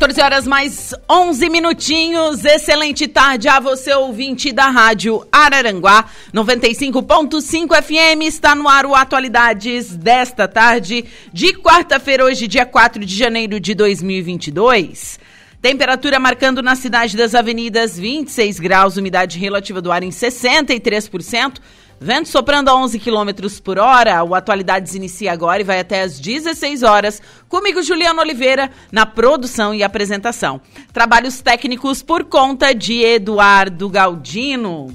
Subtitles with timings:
[0.00, 2.42] 14 horas mais 11 minutinhos.
[2.42, 8.22] Excelente tarde a você, ouvinte da Rádio Araranguá 95.5 FM.
[8.22, 13.74] Está no ar o Atualidades desta tarde de quarta-feira, hoje, dia 4 de janeiro de
[13.74, 15.20] 2022.
[15.60, 21.58] Temperatura marcando na cidade das avenidas 26 graus, umidade relativa do ar em 63%.
[22.02, 23.28] Vento soprando a 11 km
[23.62, 24.24] por hora.
[24.24, 27.20] O Atualidades inicia agora e vai até às 16 horas.
[27.46, 30.62] Comigo, Juliano Oliveira, na produção e apresentação.
[30.94, 34.88] Trabalhos técnicos por conta de Eduardo Galdino.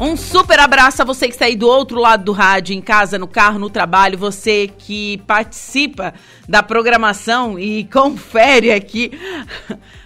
[0.00, 3.16] Um super abraço a você que está aí do outro lado do rádio, em casa,
[3.16, 6.12] no carro, no trabalho, você que participa
[6.48, 9.12] da programação e confere aqui.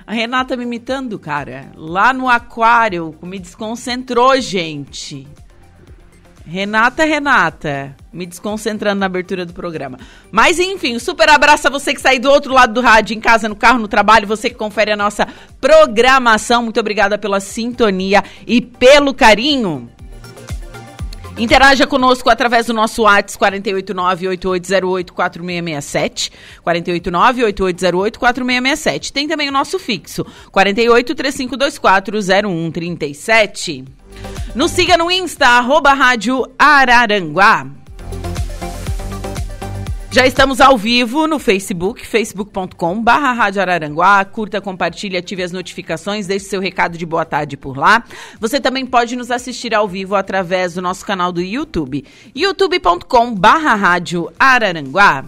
[0.08, 1.70] A Renata me imitando, cara.
[1.76, 5.28] Lá no aquário, me desconcentrou, gente.
[6.46, 9.98] Renata, Renata, me desconcentrando na abertura do programa.
[10.32, 13.20] Mas enfim, um super abraço a você que aí do outro lado do rádio, em
[13.20, 15.28] casa, no carro, no trabalho, você que confere a nossa
[15.60, 16.62] programação.
[16.62, 19.90] Muito obrigada pela sintonia e pelo carinho.
[21.38, 26.32] Interaja conosco através do nosso WhatsApp 489-8808-4667.
[26.66, 29.12] 489-8808-4667.
[29.12, 33.84] Tem também o nosso fixo, 48 3524 0137.
[34.52, 37.68] Nos siga no Insta, arroba Rádio Araranguá.
[40.10, 44.24] Já estamos ao vivo no Facebook, facebook.com barra Rádio Araranguá.
[44.24, 48.02] Curta, compartilhe, ative as notificações, deixe seu recado de boa tarde por lá.
[48.40, 53.74] Você também pode nos assistir ao vivo através do nosso canal do YouTube, youtube.com barra
[53.74, 55.26] Rádio Araranguá.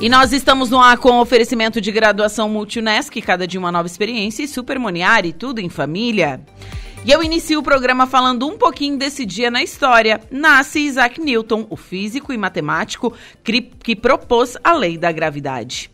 [0.00, 4.42] E nós estamos no ar com oferecimento de graduação Multunesc, cada dia uma nova experiência,
[4.42, 6.40] e Super Moniari, tudo em família.
[7.04, 10.20] E eu inicio o programa falando um pouquinho desse dia na história.
[10.30, 15.90] Nasce Isaac Newton, o físico e matemático que, propôs a lei da gravidade.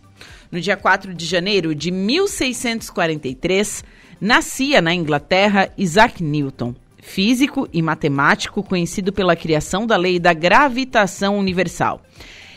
[0.53, 3.83] No dia 4 de janeiro de 1643,
[4.21, 11.39] nascia na Inglaterra Isaac Newton, físico e matemático conhecido pela criação da lei da gravitação
[11.39, 12.03] universal.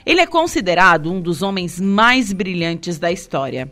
[0.05, 3.71] Ele é considerado um dos homens mais brilhantes da história.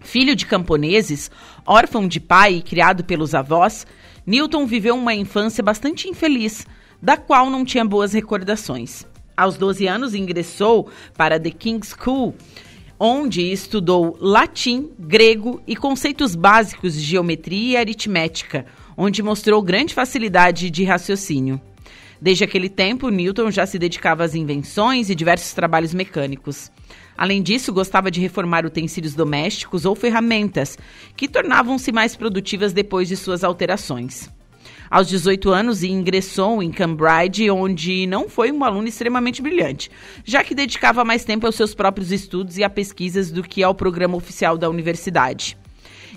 [0.00, 1.30] Filho de camponeses,
[1.66, 3.86] órfão de pai e criado pelos avós,
[4.28, 6.66] Newton viveu uma infância bastante infeliz,
[7.00, 9.06] da qual não tinha boas recordações.
[9.34, 12.34] Aos 12 anos, ingressou para The King's School,
[13.00, 18.66] onde estudou latim, grego e conceitos básicos de geometria e aritmética,
[18.98, 21.58] onde mostrou grande facilidade de raciocínio.
[22.20, 26.70] Desde aquele tempo, Newton já se dedicava às invenções e diversos trabalhos mecânicos.
[27.18, 30.78] Além disso, gostava de reformar utensílios domésticos ou ferramentas,
[31.16, 34.30] que tornavam-se mais produtivas depois de suas alterações.
[34.88, 39.90] Aos 18 anos, ingressou em Cambridge, onde não foi um aluno extremamente brilhante,
[40.24, 43.74] já que dedicava mais tempo aos seus próprios estudos e a pesquisas do que ao
[43.74, 45.58] programa oficial da universidade.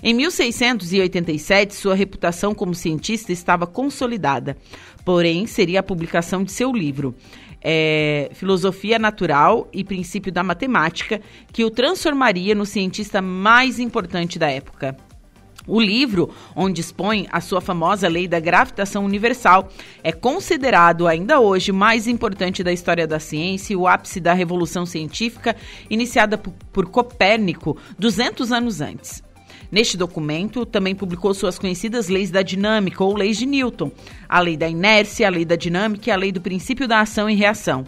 [0.04, 4.56] Em 1687, sua reputação como cientista estava consolidada,
[5.04, 7.14] porém seria a publicação de seu livro,
[7.62, 11.20] é, Filosofia Natural e Princípio da Matemática,
[11.52, 14.96] que o transformaria no cientista mais importante da época.
[15.66, 19.68] O livro, onde expõe a sua famosa lei da gravitação universal,
[20.02, 24.84] é considerado ainda hoje mais importante da história da ciência e o ápice da revolução
[24.84, 25.54] científica
[25.88, 29.22] iniciada por Copérnico 200 anos antes.
[29.72, 33.90] Neste documento, também publicou suas conhecidas leis da dinâmica ou leis de Newton,
[34.28, 37.30] a lei da inércia, a lei da dinâmica e a lei do princípio da ação
[37.30, 37.86] e reação.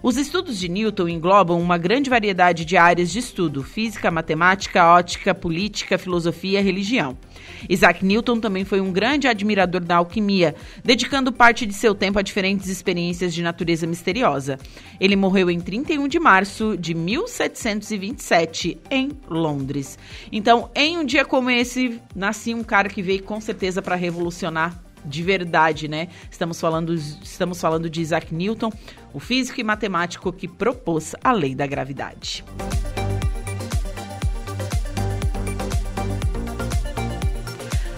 [0.00, 5.34] Os estudos de Newton englobam uma grande variedade de áreas de estudo: física, matemática, ótica,
[5.34, 7.18] política, filosofia religião.
[7.68, 10.54] Isaac Newton também foi um grande admirador da alquimia,
[10.84, 14.58] dedicando parte de seu tempo a diferentes experiências de natureza misteriosa.
[15.00, 19.98] Ele morreu em 31 de março de 1727 em Londres.
[20.30, 24.82] Então, em um dia como esse, nascia um cara que veio com certeza para revolucionar
[25.04, 26.08] de verdade, né?
[26.30, 28.72] Estamos falando, estamos falando de Isaac Newton,
[29.12, 32.44] o físico e matemático que propôs a lei da gravidade.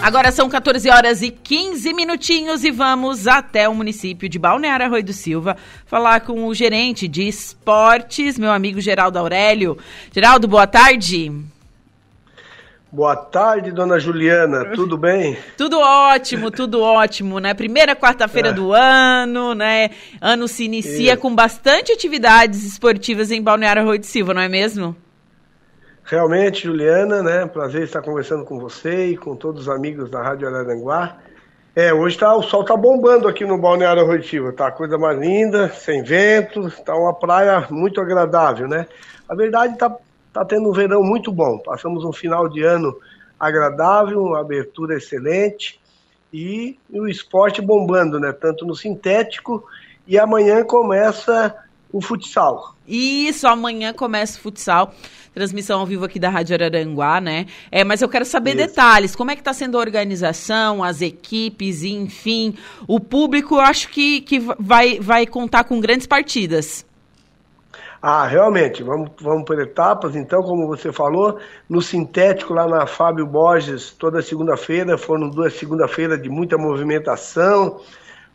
[0.03, 5.03] Agora são 14 horas e 15 minutinhos e vamos até o município de Balneário Arroio
[5.03, 5.57] do Silva
[5.87, 9.77] falar com o gerente de esportes, meu amigo Geraldo Aurélio.
[10.13, 11.33] Geraldo, boa tarde.
[12.93, 15.37] Boa tarde, dona Juliana, tudo bem?
[15.59, 17.53] tudo ótimo, tudo ótimo, né?
[17.53, 18.53] Primeira quarta-feira é.
[18.53, 19.91] do ano, né?
[20.21, 21.17] Ano se inicia e...
[21.17, 24.97] com bastante atividades esportivas em Balneário Arroio do Silva, não é mesmo?
[26.07, 27.47] Realmente, Juliana, né?
[27.47, 31.19] Prazer estar conversando com você e com todos os amigos da Rádio Araranguá.
[31.75, 35.69] É, hoje tá, o sol tá bombando aqui no Balneário Arroitivo, tá coisa mais linda,
[35.69, 38.87] sem vento, tá uma praia muito agradável, né?
[39.29, 39.97] A verdade tá,
[40.33, 41.59] tá tendo um verão muito bom.
[41.59, 42.97] Passamos um final de ano
[43.39, 45.81] agradável, uma abertura excelente
[46.33, 48.33] e, e o esporte bombando, né?
[48.33, 49.65] Tanto no sintético
[50.07, 51.53] e amanhã começa
[51.93, 52.77] o futsal.
[52.87, 54.95] Isso, amanhã começa o futsal
[55.37, 57.45] transmissão ao vivo aqui da Rádio Araranguá, né?
[57.71, 58.69] É, mas eu quero saber Isso.
[58.69, 62.55] detalhes, como é que está sendo a organização, as equipes, enfim,
[62.89, 66.87] o público, eu acho que, que vai, vai contar com grandes partidas.
[68.01, 73.27] Ah, realmente, vamos, vamos por etapas, então, como você falou, no sintético lá na Fábio
[73.27, 77.79] Borges, toda segunda-feira, foram duas segunda-feiras de muita movimentação,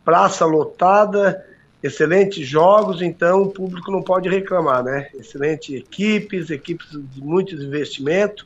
[0.05, 1.43] praça lotada,
[1.83, 5.09] excelentes jogos, então o público não pode reclamar, né?
[5.15, 8.45] Excelentes equipes, equipes de muitos investimentos,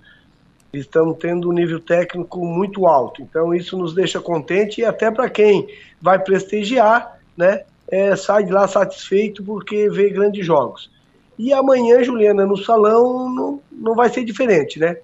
[0.73, 3.21] estamos tendo um nível técnico muito alto.
[3.21, 5.67] Então isso nos deixa contente e até para quem
[6.01, 7.63] vai prestigiar, né?
[7.87, 10.89] É, sai de lá satisfeito porque vê grandes jogos.
[11.37, 14.97] E amanhã, Juliana, no salão não, não vai ser diferente, né?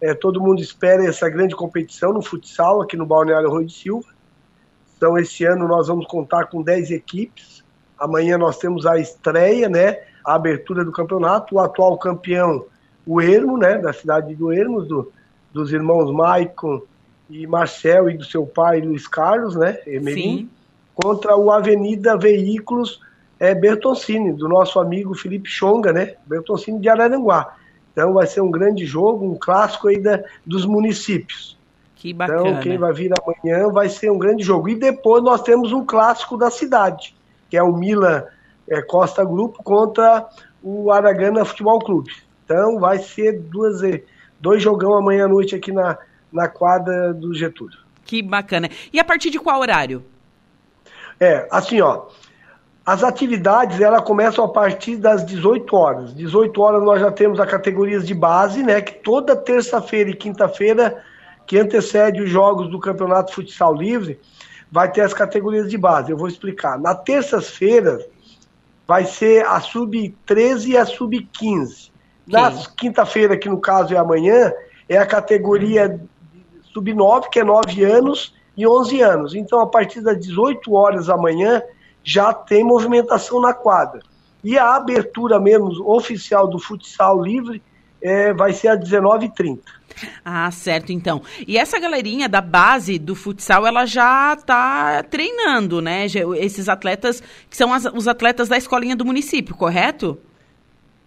[0.00, 4.08] É, todo mundo espera essa grande competição no futsal aqui no Balneário Rui de Silva.
[4.96, 7.64] Então, esse ano nós vamos contar com 10 equipes,
[7.98, 10.00] Amanhã nós temos a estreia, né?
[10.24, 11.54] A abertura do campeonato.
[11.54, 12.64] O atual campeão,
[13.06, 13.78] o Ermo, né?
[13.78, 15.10] Da cidade do Ermos, do,
[15.52, 16.82] dos irmãos Maicon
[17.30, 19.78] e Marcel e do seu pai Luiz Carlos, né?
[19.86, 20.50] Emerim, Sim.
[20.94, 23.00] contra o Avenida Veículos
[23.40, 26.14] é, Bertoncini, do nosso amigo Felipe Chonga, né?
[26.26, 27.56] Bertoncini de Araranguá.
[27.92, 31.56] Então vai ser um grande jogo, um clássico aí da, dos municípios.
[31.94, 32.40] Que bacana.
[32.40, 34.68] Então quem vai vir amanhã vai ser um grande jogo.
[34.68, 37.16] E depois nós temos um clássico da cidade
[37.48, 38.28] que é o Mila
[38.68, 40.26] é, Costa Grupo, contra
[40.62, 42.12] o Aragana Futebol Clube.
[42.44, 43.80] Então vai ser duas,
[44.40, 45.98] dois jogão amanhã à noite aqui na,
[46.32, 47.78] na quadra do Getúlio.
[48.04, 48.68] Que bacana.
[48.92, 50.04] E a partir de qual horário?
[51.18, 52.06] É, assim, ó.
[52.84, 56.14] As atividades, elas começam a partir das 18 horas.
[56.14, 58.80] 18 horas nós já temos a categorias de base, né?
[58.80, 61.02] Que toda terça-feira e quinta-feira,
[61.46, 64.20] que antecede os jogos do Campeonato Futsal Livre,
[64.76, 66.10] vai ter as categorias de base.
[66.10, 66.78] Eu vou explicar.
[66.78, 67.98] Na terça-feira
[68.86, 71.90] vai ser a sub-13 e a sub-15.
[72.26, 74.52] Na quinta-feira, que no caso é amanhã,
[74.86, 75.98] é a categoria
[76.74, 79.34] sub-9, que é 9 anos e 11 anos.
[79.34, 81.62] Então, a partir das 18 horas da manhã,
[82.04, 84.02] já tem movimentação na quadra.
[84.44, 87.62] E a abertura mesmo oficial do futsal livre
[88.00, 89.58] é, vai ser às 19h30.
[90.24, 91.22] Ah, certo, então.
[91.46, 96.06] E essa galerinha da base do futsal, ela já está treinando, né?
[96.38, 100.18] Esses atletas, que são as, os atletas da escolinha do município, correto?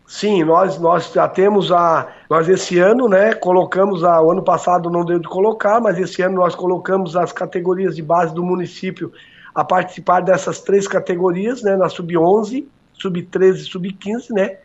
[0.07, 2.07] Sim, nós, nós já temos a.
[2.27, 4.19] Nós esse ano, né, colocamos a.
[4.19, 8.01] O ano passado não deu de colocar, mas esse ano nós colocamos as categorias de
[8.01, 9.13] base do município
[9.53, 14.57] a participar dessas três categorias, né, na sub-11, sub-13 e sub-15, né?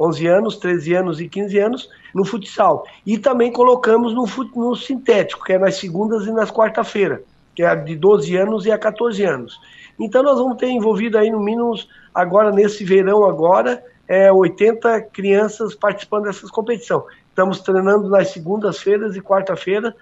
[0.00, 2.86] 11 anos, 13 anos e 15 anos no futsal.
[3.06, 4.24] E também colocamos no,
[4.56, 7.22] no sintético, que é nas segundas e nas quarta-feira,
[7.54, 9.60] que é a de 12 anos e a 14 anos.
[9.98, 11.74] Então nós vamos ter envolvido aí no mínimo,
[12.14, 17.04] agora nesse verão agora, é, 80 crianças participando dessas competições.
[17.28, 19.94] Estamos treinando nas segundas-feiras e quarta-feira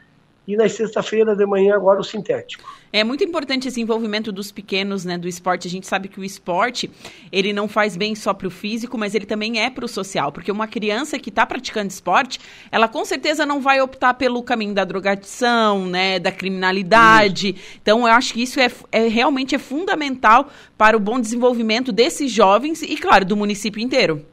[0.49, 2.67] e na sexta-feira de manhã agora o sintético.
[2.91, 5.69] É muito importante esse envolvimento dos pequenos, né, do esporte.
[5.69, 6.91] A gente sabe que o esporte,
[7.31, 10.33] ele não faz bem só para o físico, mas ele também é para o social,
[10.33, 12.41] porque uma criança que está praticando esporte,
[12.73, 17.51] ela com certeza não vai optar pelo caminho da drogadição, né, da criminalidade.
[17.51, 17.79] Isso.
[17.83, 22.33] Então, eu acho que isso é, é realmente é fundamental para o bom desenvolvimento desses
[22.33, 24.25] jovens e, claro, do município inteiro.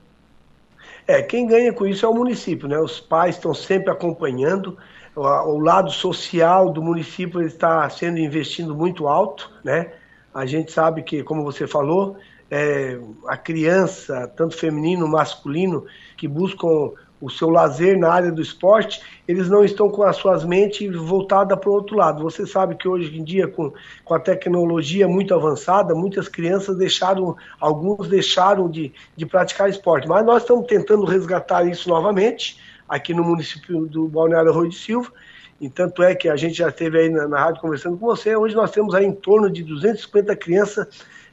[1.06, 2.80] É, quem ganha com isso é o município, né?
[2.80, 4.78] Os pais estão sempre acompanhando
[5.16, 9.94] o lado social do município está sendo investindo muito alto, né?
[10.34, 12.18] A gente sabe que, como você falou,
[12.52, 15.86] é, a criança, tanto feminino, masculino,
[16.18, 16.92] que buscam
[17.22, 21.58] o seu lazer na área do esporte, eles não estão com as suas mentes voltadas
[21.58, 22.22] para o outro lado.
[22.22, 23.72] Você sabe que hoje em dia, com,
[24.04, 30.08] com a tecnologia muito avançada, muitas crianças deixaram, alguns deixaram de, de praticar esporte.
[30.08, 35.12] Mas nós estamos tentando resgatar isso novamente aqui no município do Balneário Arroio de Silva.
[35.60, 38.36] e tanto é que a gente já esteve aí na, na rádio conversando com você,
[38.36, 40.88] hoje nós temos aí em torno de 250 crianças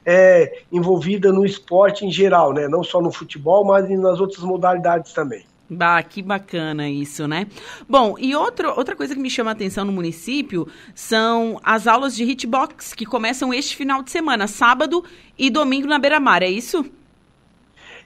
[0.05, 2.67] é, envolvidas no esporte em geral, né?
[2.67, 5.45] não só no futebol, mas nas outras modalidades também.
[5.69, 7.47] Bah, que bacana isso, né?
[7.87, 12.15] Bom, e outro, outra coisa que me chama a atenção no município são as aulas
[12.15, 15.03] de hitbox que começam este final de semana, sábado
[15.37, 16.85] e domingo na Beira Mar, é isso?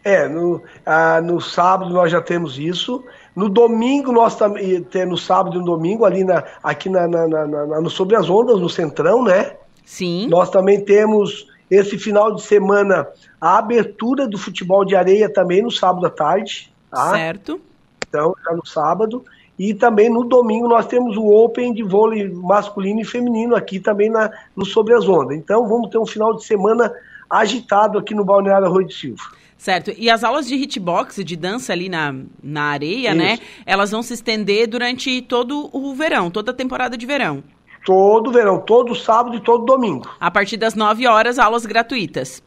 [0.04, 3.04] É, no, ah, no sábado nós já temos isso.
[3.38, 7.46] No domingo nós também temos sábado e no domingo ali na, aqui na, na, na,
[7.46, 9.58] na, no Sobre as Ondas, no Centrão, né?
[9.86, 10.28] Sim.
[10.28, 13.08] Nós também temos esse final de semana
[13.40, 16.74] a abertura do futebol de areia também no sábado à tarde.
[16.90, 17.12] Tá?
[17.12, 17.62] Certo.
[18.10, 19.24] Então, já no sábado.
[19.60, 24.10] E também no domingo nós temos o Open de vôlei masculino e feminino aqui também
[24.10, 25.38] na, no Sobre as Ondas.
[25.38, 26.92] Então vamos ter um final de semana
[27.30, 29.22] agitado aqui no Balneário Arroio de Silva.
[29.68, 29.92] Certo.
[29.98, 33.42] E as aulas de hitbox, de dança ali na, na areia, né, Isso.
[33.42, 33.48] né?
[33.66, 37.44] Elas vão se estender durante todo o verão, toda a temporada de verão.
[37.86, 40.10] Todo verão, todo sábado e todo domingo.
[40.22, 42.42] A partir das 9 horas, aulas gratuitas.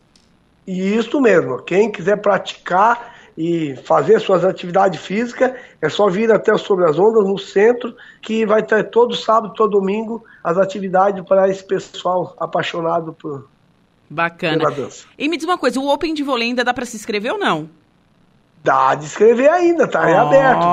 [0.66, 1.58] Isso mesmo.
[1.58, 7.28] Quem quiser praticar e fazer suas atividades físicas, é só vir até Sobre as Ondas,
[7.28, 13.12] no centro, que vai ter todo sábado, todo domingo, as atividades para esse pessoal apaixonado
[13.12, 13.46] por,
[14.10, 14.64] Bacana.
[15.16, 17.38] E me diz uma coisa, o Open de vôlei ainda dá para se inscrever ou
[17.38, 17.70] não?
[18.64, 20.64] Dá de escrever ainda, tá oh, aberto.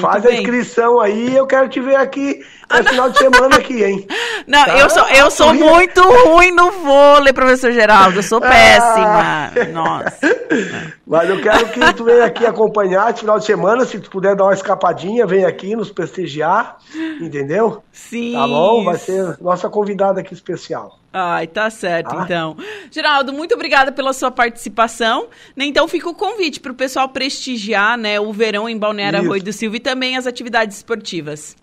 [0.00, 0.38] Faz bem.
[0.38, 2.40] a inscrição aí, eu quero te ver aqui
[2.70, 4.06] no final de semana aqui, hein?
[4.46, 4.78] Não, tá?
[4.78, 8.18] eu sou, eu sou muito ruim no vôlei, professor Geraldo.
[8.18, 8.48] Eu sou ah.
[8.48, 9.22] péssima.
[9.24, 9.64] Ah.
[9.72, 10.36] Nossa.
[11.06, 13.84] Mas eu quero que tu venha aqui acompanhar esse final de semana.
[13.84, 16.76] Se tu puder dar uma escapadinha, vem aqui nos prestigiar.
[17.20, 17.82] Entendeu?
[17.92, 18.34] Sim.
[18.34, 18.84] Tá bom?
[18.84, 20.98] Vai ser nossa convidada aqui especial.
[21.18, 22.22] Ai, tá certo, ah.
[22.22, 22.56] então.
[22.90, 25.28] Geraldo, muito obrigada pela sua participação.
[25.56, 29.50] Então fica o convite para o pessoal prestigiar né, o verão em Balneário Arroio do
[29.50, 31.56] Silva e também as atividades esportivas.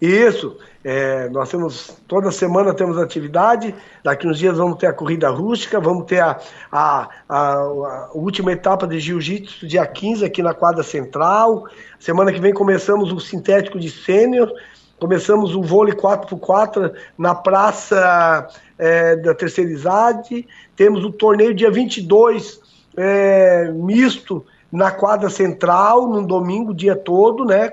[0.00, 0.56] Isso.
[0.84, 5.80] É, nós temos, toda semana temos atividade, daqui uns dias vamos ter a corrida rústica,
[5.80, 6.38] vamos ter a,
[6.70, 11.66] a, a, a última etapa de jiu-jitsu, dia 15, aqui na quadra central.
[11.98, 14.52] Semana que vem começamos o sintético de sênior,
[14.98, 20.44] Começamos o vôlei 4x4 na Praça é, da Terceirizade.
[20.74, 22.60] Temos o torneio dia 22,
[22.96, 27.72] é, misto, na quadra central, no domingo, o dia todo, né?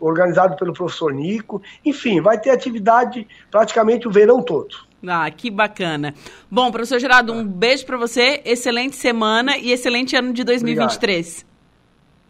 [0.00, 1.62] Organizado pelo professor Nico.
[1.84, 4.86] Enfim, vai ter atividade praticamente o verão todo.
[5.06, 6.14] Ah, que bacana.
[6.50, 11.26] Bom, professor Gerardo, um beijo para você, excelente semana e excelente ano de 2023.
[11.26, 11.56] Obrigado.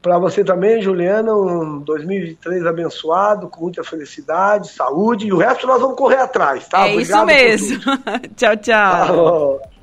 [0.02, 5.80] Para você também, Juliana, um 2023 abençoado, com muita felicidade, saúde, e o resto nós
[5.80, 6.86] vamos correr atrás, tá?
[6.86, 7.80] É Obrigado isso mesmo.
[8.36, 9.58] tchau, tchau.
[9.58, 9.75] Tá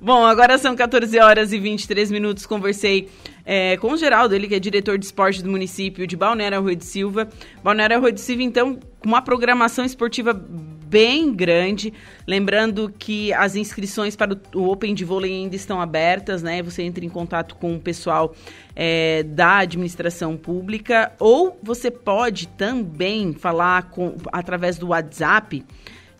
[0.00, 2.46] Bom, agora são 14 horas e 23 minutos.
[2.46, 3.08] Conversei
[3.44, 6.76] é, com o Geraldo, ele que é diretor de esporte do município de Balneário Rui
[6.76, 7.28] de Silva.
[7.62, 11.92] Balneário Rui de Silva, então, com uma programação esportiva bem grande.
[12.26, 16.62] Lembrando que as inscrições para o Open de vôlei ainda estão abertas, né?
[16.62, 18.34] Você entra em contato com o pessoal
[18.76, 25.64] é, da administração pública ou você pode também falar com, através do WhatsApp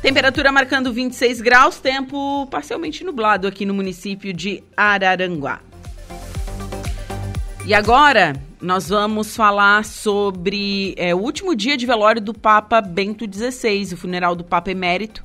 [0.00, 5.60] Temperatura marcando 26 graus, tempo parcialmente nublado aqui no município de Araranguá.
[7.66, 13.26] E agora nós vamos falar sobre é, o último dia de velório do Papa Bento
[13.30, 15.22] XVI, o funeral do Papa Emérito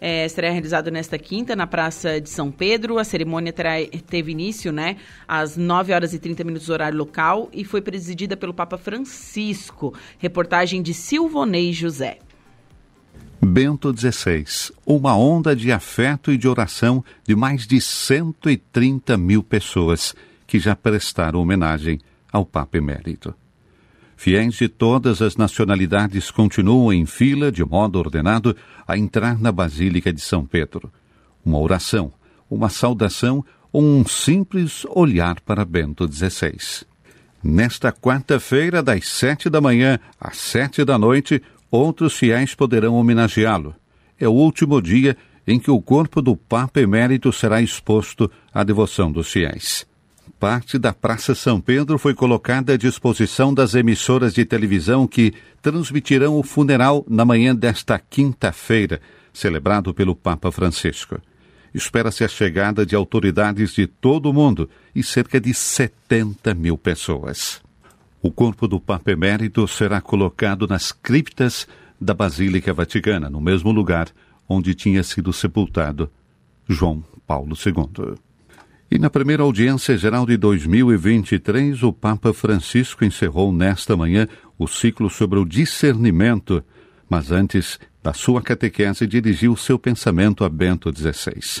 [0.00, 2.98] é, será realizado nesta quinta na Praça de São Pedro.
[2.98, 3.72] A cerimônia terá,
[4.06, 4.96] teve início né,
[5.26, 9.94] às 9 horas e 30 minutos horário local e foi presidida pelo Papa Francisco.
[10.18, 12.18] Reportagem de Silvonei José.
[13.40, 20.14] Bento XVI, uma onda de afeto e de oração de mais de 130 mil pessoas
[20.46, 22.00] que já prestaram homenagem
[22.32, 23.34] ao Papa Emérito.
[24.16, 28.56] Fiéis de todas as nacionalidades continuam em fila, de modo ordenado,
[28.86, 30.92] a entrar na Basílica de São Pedro.
[31.44, 32.12] Uma oração,
[32.48, 36.86] uma saudação ou um simples olhar para Bento XVI.
[37.42, 43.74] Nesta quarta-feira, das sete da manhã às sete da noite, outros fiéis poderão homenageá-lo.
[44.18, 45.16] É o último dia
[45.46, 49.86] em que o corpo do Papa Emérito será exposto à devoção dos fiéis.
[50.38, 56.38] Parte da Praça São Pedro foi colocada à disposição das emissoras de televisão que transmitirão
[56.38, 59.00] o funeral na manhã desta quinta-feira,
[59.32, 61.20] celebrado pelo Papa Francisco.
[61.72, 67.60] Espera-se a chegada de autoridades de todo o mundo e cerca de 70 mil pessoas.
[68.22, 71.66] O corpo do Papa Emérito será colocado nas criptas
[72.00, 74.08] da Basílica Vaticana, no mesmo lugar
[74.48, 76.10] onde tinha sido sepultado
[76.68, 78.14] João Paulo II.
[78.94, 85.10] E na primeira audiência geral de 2023, o Papa Francisco encerrou nesta manhã o ciclo
[85.10, 86.62] sobre o discernimento,
[87.10, 91.60] mas antes da sua catequese dirigiu seu pensamento a Bento XVI.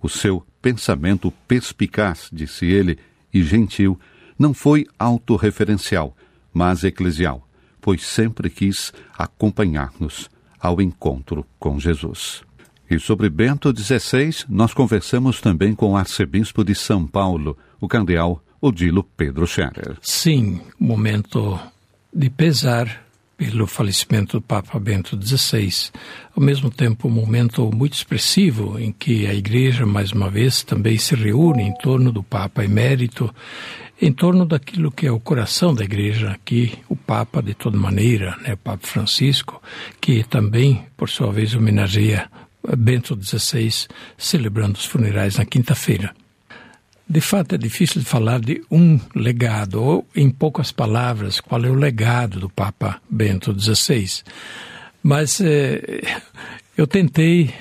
[0.00, 2.96] O seu pensamento perspicaz, disse ele,
[3.34, 3.98] e gentil,
[4.38, 6.16] não foi autorreferencial,
[6.54, 7.44] mas eclesial,
[7.80, 10.30] pois sempre quis acompanhar-nos
[10.60, 12.46] ao encontro com Jesus.
[12.90, 18.42] E sobre Bento XVI, nós conversamos também com o arcebispo de São Paulo, o cardeal
[18.60, 19.96] Odilo Pedro Scherer.
[20.00, 21.58] Sim, momento
[22.12, 25.90] de pesar pelo falecimento do Papa Bento XVI.
[26.34, 30.98] Ao mesmo tempo, um momento muito expressivo em que a Igreja, mais uma vez, também
[30.98, 33.32] se reúne em torno do Papa emérito,
[34.02, 38.36] em torno daquilo que é o coração da Igreja aqui, o Papa, de toda maneira,
[38.42, 39.62] né, o Papa Francisco,
[40.00, 42.28] que também, por sua vez, homenageia
[42.76, 43.86] Bento XVI
[44.16, 46.14] celebrando os funerais na quinta-feira.
[47.08, 51.74] De fato, é difícil falar de um legado, ou, em poucas palavras, qual é o
[51.74, 54.22] legado do Papa Bento XVI.
[55.02, 56.02] Mas eh,
[56.76, 57.54] eu tentei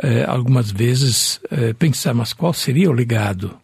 [0.00, 3.58] eh, algumas vezes eh, pensar, mas qual seria o legado?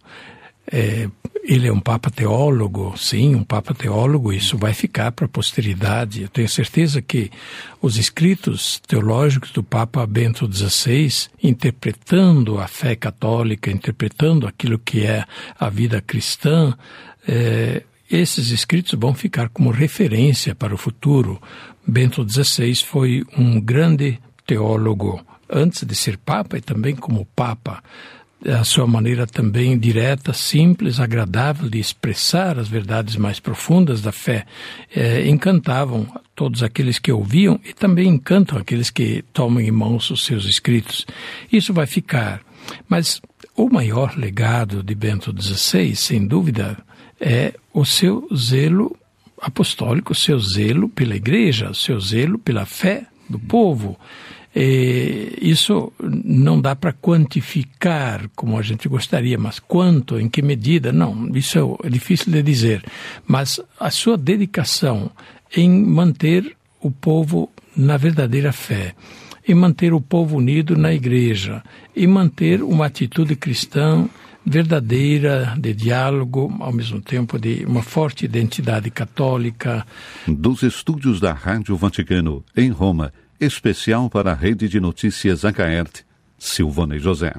[1.42, 6.22] Ele é um Papa teólogo, sim, um Papa teólogo, isso vai ficar para a posteridade.
[6.22, 7.30] Eu tenho certeza que
[7.80, 15.24] os escritos teológicos do Papa Bento XVI, interpretando a fé católica, interpretando aquilo que é
[15.58, 16.76] a vida cristã,
[17.26, 21.40] é, esses escritos vão ficar como referência para o futuro.
[21.86, 27.82] Bento XVI foi um grande teólogo, antes de ser Papa e também como Papa
[28.44, 34.46] a sua maneira também direta, simples, agradável de expressar as verdades mais profundas da fé,
[34.94, 40.24] é, encantavam todos aqueles que ouviam e também encantam aqueles que tomam em mãos os
[40.24, 41.06] seus escritos.
[41.52, 42.40] Isso vai ficar.
[42.88, 43.20] Mas
[43.54, 46.78] o maior legado de Bento XVI, sem dúvida,
[47.20, 48.96] é o seu zelo
[49.40, 53.98] apostólico, o seu zelo pela igreja, o seu zelo pela fé do povo.
[54.54, 60.92] E isso não dá para quantificar como a gente gostaria, mas quanto, em que medida,
[60.92, 62.84] não, isso é difícil de dizer.
[63.26, 65.10] Mas a sua dedicação
[65.56, 68.94] em manter o povo na verdadeira fé,
[69.46, 71.62] em manter o povo unido na igreja,
[71.94, 74.08] e manter uma atitude cristã
[74.44, 79.86] verdadeira de diálogo, ao mesmo tempo de uma forte identidade católica.
[80.26, 86.04] Dos estúdios da Rádio Vaticano, em Roma, especial para a Rede de Notícias Acaerte,
[86.38, 87.32] Silvana e José.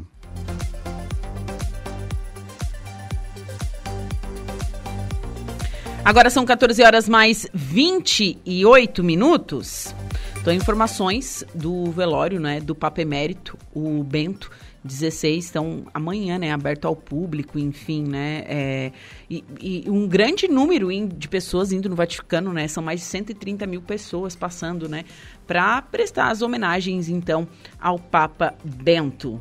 [6.04, 9.94] Agora são 14 horas mais 28 minutos.
[10.42, 14.50] Então, informações do velório, né, do Papa Emérito, o Bento,
[14.84, 18.91] 16 estão amanhã, né, aberto ao público, enfim, né, é,
[19.30, 23.67] e, e, um grande número de pessoas indo no Vaticano, né, são mais de 130
[23.67, 25.06] mil pessoas passando, né,
[25.46, 27.48] para prestar as homenagens, então,
[27.80, 29.39] ao Papa Bento.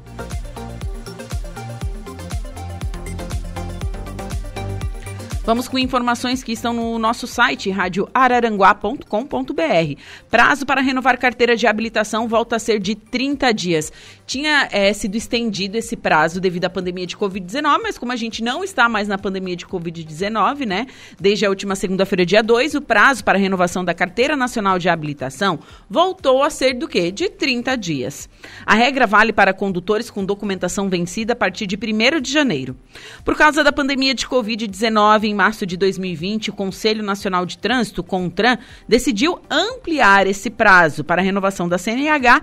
[5.50, 10.00] Vamos com informações que estão no nosso site, radioararanguá.com.br.
[10.30, 13.92] Prazo para renovar carteira de habilitação volta a ser de 30 dias.
[14.30, 18.44] Tinha é, sido estendido esse prazo devido à pandemia de Covid-19, mas como a gente
[18.44, 20.86] não está mais na pandemia de Covid-19, né?
[21.18, 25.58] Desde a última segunda-feira, dia 2, o prazo para renovação da carteira nacional de habilitação
[25.88, 27.10] voltou a ser do quê?
[27.10, 28.28] De 30 dias.
[28.64, 32.76] A regra vale para condutores com documentação vencida a partir de 1 de janeiro.
[33.24, 38.04] Por causa da pandemia de Covid-19, em março de 2020, o Conselho Nacional de Trânsito,
[38.04, 42.42] CONTRAN, decidiu ampliar esse prazo para a renovação da CNH,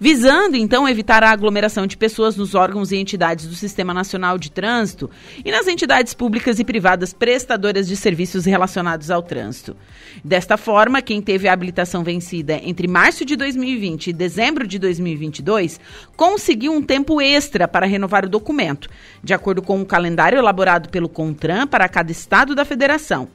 [0.00, 4.50] visando então evitar a aglomeração de pessoas nos órgãos e entidades do Sistema Nacional de
[4.50, 5.10] Trânsito
[5.44, 9.76] e nas entidades públicas e privadas prestadoras de serviços relacionados ao trânsito.
[10.24, 15.80] Desta forma, quem teve a habilitação vencida entre março de 2020 e dezembro de 2022
[16.16, 18.88] conseguiu um tempo extra para renovar o documento,
[19.22, 23.28] de acordo com o calendário elaborado pelo CONTRAN para cada estado da federação.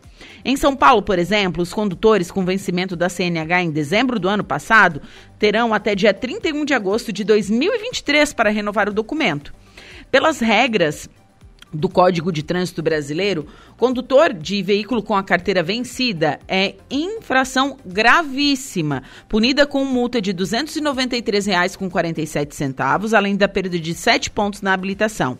[0.45, 4.43] Em São Paulo, por exemplo, os condutores com vencimento da CNH em dezembro do ano
[4.43, 5.01] passado
[5.39, 9.53] terão até dia 31 de agosto de 2023 para renovar o documento.
[10.11, 11.09] Pelas regras
[11.73, 19.03] do Código de Trânsito Brasileiro, condutor de veículo com a carteira vencida é infração gravíssima,
[19.27, 25.35] punida com multa de R$ 293,47, além da perda de 7 pontos na habilitação.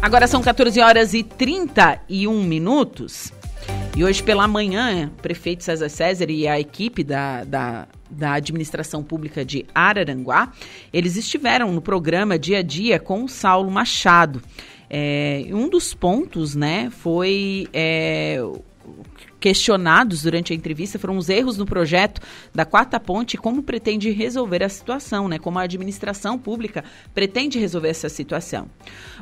[0.02, 3.32] Agora são 14 horas e 31 minutos.
[3.96, 9.02] E hoje pela manhã, o prefeito César César e a equipe da, da, da administração
[9.02, 10.52] pública de Araranguá,
[10.92, 14.42] eles estiveram no programa Dia a Dia com o Saulo Machado.
[14.88, 18.38] É, um dos pontos, né, foi é,
[19.38, 22.20] questionados durante a entrevista foram os erros no projeto
[22.54, 25.38] da Quarta Ponte e como pretende resolver a situação, né?
[25.38, 28.68] Como a administração pública pretende resolver essa situação.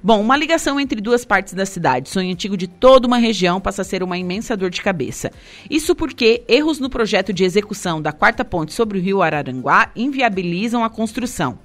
[0.02, 3.82] Bom, uma ligação entre duas partes da cidade, sonho antigo de toda uma região, passa
[3.82, 5.30] a ser uma imensa dor de cabeça.
[5.68, 10.84] Isso porque erros no projeto de execução da Quarta Ponte sobre o rio Araranguá inviabilizam
[10.84, 11.58] a construção.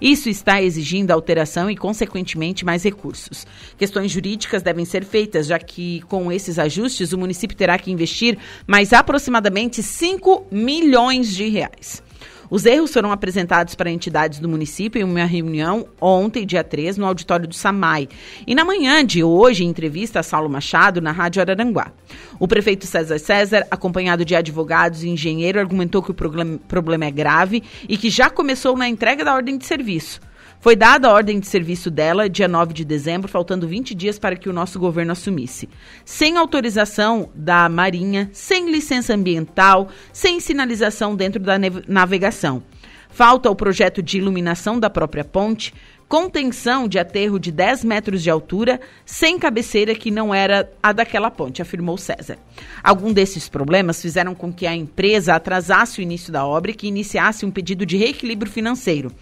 [0.00, 3.46] Isso está exigindo alteração e, consequentemente, mais recursos.
[3.76, 8.38] Questões jurídicas devem ser feitas, já que, com esses ajustes, o município terá que investir
[8.66, 12.02] mais aproximadamente 5 milhões de reais.
[12.50, 17.06] Os erros foram apresentados para entidades do município em uma reunião ontem, dia 3, no
[17.06, 18.08] auditório do SAMAI.
[18.46, 21.92] E na manhã de hoje, em entrevista a Saulo Machado, na Rádio Araranguá.
[22.38, 27.62] O prefeito César César, acompanhado de advogados e engenheiro, argumentou que o problema é grave
[27.88, 30.20] e que já começou na entrega da ordem de serviço.
[30.64, 34.34] Foi dada a ordem de serviço dela, dia 9 de dezembro, faltando 20 dias para
[34.34, 35.68] que o nosso governo assumisse.
[36.06, 42.62] Sem autorização da Marinha, sem licença ambiental, sem sinalização dentro da navegação.
[43.10, 45.74] Falta o projeto de iluminação da própria ponte,
[46.08, 51.30] contenção de aterro de 10 metros de altura, sem cabeceira que não era a daquela
[51.30, 52.38] ponte, afirmou César.
[52.82, 56.86] Algum desses problemas fizeram com que a empresa atrasasse o início da obra e que
[56.86, 59.12] iniciasse um pedido de reequilíbrio financeiro.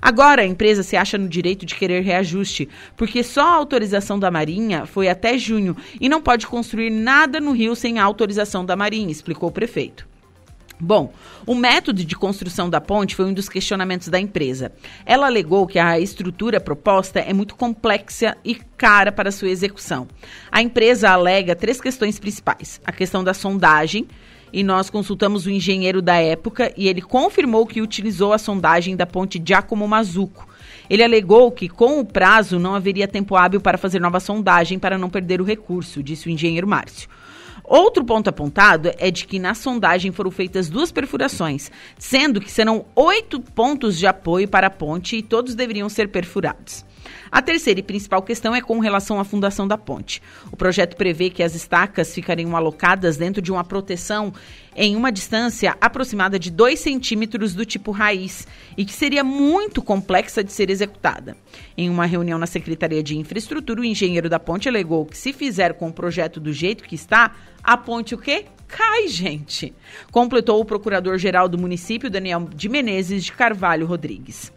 [0.00, 4.30] Agora a empresa se acha no direito de querer reajuste, porque só a autorização da
[4.30, 8.76] Marinha foi até junho e não pode construir nada no Rio sem a autorização da
[8.76, 10.12] Marinha, explicou o prefeito.
[10.84, 11.12] Bom,
[11.46, 14.72] o método de construção da ponte foi um dos questionamentos da empresa.
[15.06, 20.08] Ela alegou que a estrutura proposta é muito complexa e cara para sua execução.
[20.50, 24.08] A empresa alega três questões principais: a questão da sondagem,
[24.52, 29.06] e nós consultamos o engenheiro da época e ele confirmou que utilizou a sondagem da
[29.06, 30.48] ponte Giacomo Mazuco.
[30.90, 34.98] Ele alegou que, com o prazo, não haveria tempo hábil para fazer nova sondagem para
[34.98, 37.08] não perder o recurso, disse o engenheiro Márcio.
[37.64, 42.84] Outro ponto apontado é de que na sondagem foram feitas duas perfurações, sendo que serão
[42.94, 46.84] oito pontos de apoio para a ponte e todos deveriam ser perfurados.
[47.30, 50.22] A terceira e principal questão é com relação à fundação da ponte.
[50.50, 54.32] O projeto prevê que as estacas ficariam alocadas dentro de uma proteção
[54.74, 60.42] em uma distância aproximada de 2 centímetros do tipo raiz e que seria muito complexa
[60.42, 61.36] de ser executada.
[61.76, 65.74] Em uma reunião na Secretaria de Infraestrutura, o engenheiro da ponte alegou que se fizer
[65.74, 68.46] com o projeto do jeito que está, a ponte o quê?
[68.66, 69.74] Cai, gente.
[70.10, 74.50] Completou o procurador-geral do município, Daniel de Menezes de Carvalho Rodrigues.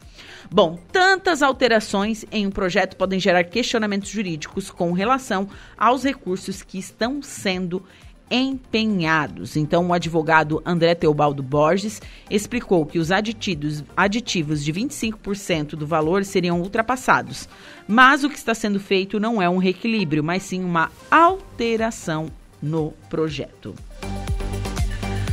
[0.51, 6.77] Bom, tantas alterações em um projeto podem gerar questionamentos jurídicos com relação aos recursos que
[6.77, 7.84] estão sendo
[8.29, 9.55] empenhados.
[9.55, 16.23] Então, o advogado André Teobaldo Borges explicou que os aditivos, aditivos de 25% do valor
[16.25, 17.47] seriam ultrapassados.
[17.88, 22.27] Mas o que está sendo feito não é um reequilíbrio, mas sim uma alteração
[22.62, 23.75] no projeto.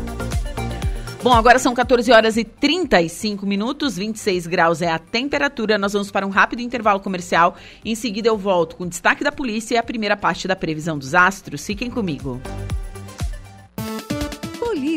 [1.29, 5.77] Bom, agora são 14 horas e 35 minutos, 26 graus é a temperatura.
[5.77, 7.55] Nós vamos para um rápido intervalo comercial.
[7.85, 10.97] Em seguida, eu volto com o destaque da polícia e a primeira parte da previsão
[10.97, 11.67] dos astros.
[11.67, 12.41] Fiquem comigo.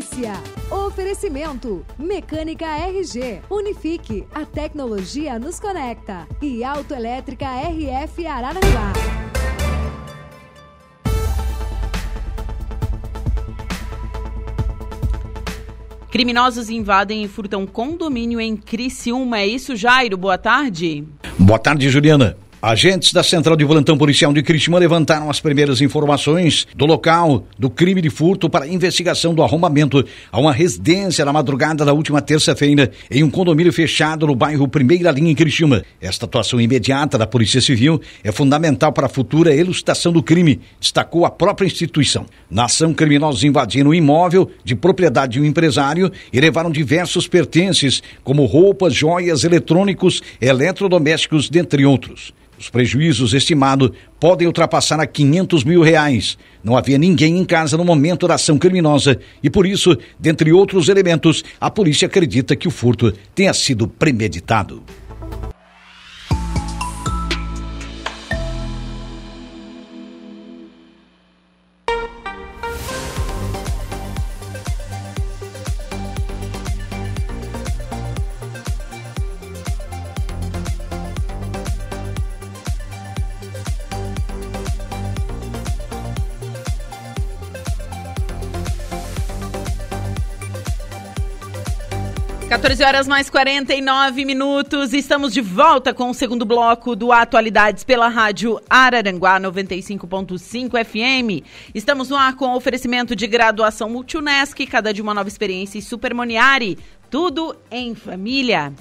[0.02, 0.34] notícia.
[0.70, 3.42] Oferecimento: Mecânica RG.
[3.50, 4.26] Unifique.
[4.34, 6.28] A tecnologia nos conecta.
[6.42, 9.21] E Autoelétrica RF Araranguá.
[16.12, 19.40] Criminosos invadem e furtam condomínio em Criciúma.
[19.40, 20.18] É isso, Jairo?
[20.18, 21.06] Boa tarde.
[21.40, 22.36] Boa tarde, Juliana.
[22.64, 27.72] Agentes da Central de Volantão Policial de Cristina levantaram as primeiras informações do local do
[27.72, 32.92] crime de furto para investigação do arrombamento a uma residência na madrugada da última terça-feira
[33.10, 35.84] em um condomínio fechado no bairro Primeira Linha em Cristina.
[36.00, 41.26] Esta atuação imediata da Polícia Civil é fundamental para a futura elucidação do crime, destacou
[41.26, 42.28] a própria instituição.
[42.48, 48.04] Na ação, criminosos invadiram o imóvel de propriedade de um empresário e levaram diversos pertences,
[48.24, 52.32] como roupas, joias, eletrônicos, eletrodomésticos, dentre outros.
[52.62, 56.38] Os prejuízos estimados podem ultrapassar a 500 mil reais.
[56.64, 60.88] Não havia ninguém em casa no momento da ação criminosa e, por isso, dentre outros
[60.88, 64.84] elementos, a polícia acredita que o furto tenha sido premeditado.
[92.72, 94.94] 14 horas mais 49 minutos.
[94.94, 101.44] Estamos de volta com o segundo bloco do Atualidades pela Rádio Araranguá 95.5 FM.
[101.76, 106.78] Estamos no ar com oferecimento de graduação Multunesc, cada de uma nova experiência e Supermoniari.
[107.10, 108.72] Tudo em família.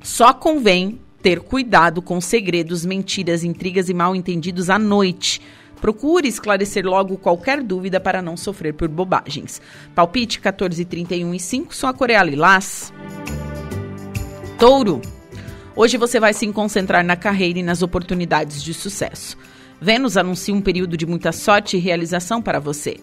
[0.03, 5.41] Só convém ter cuidado com segredos, mentiras, intrigas e mal entendidos à noite.
[5.81, 9.63] Procure esclarecer logo qualquer dúvida para não sofrer por bobagens.
[9.95, 12.93] Palpite 14, 31 e 5, só a Coreia Lilás.
[14.59, 15.01] Touro.
[15.75, 19.39] Hoje você vai se concentrar na carreira e nas oportunidades de sucesso.
[19.81, 22.99] Vênus anuncia um período de muita sorte e realização para você.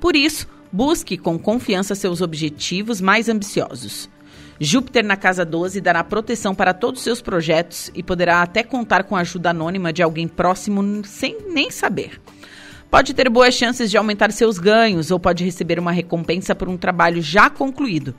[0.00, 4.08] Por isso, busque com confiança seus objetivos mais ambiciosos.
[4.64, 9.02] Júpiter na casa 12 dará proteção para todos os seus projetos e poderá até contar
[9.02, 12.20] com a ajuda anônima de alguém próximo sem nem saber.
[12.88, 16.76] Pode ter boas chances de aumentar seus ganhos ou pode receber uma recompensa por um
[16.76, 18.14] trabalho já concluído.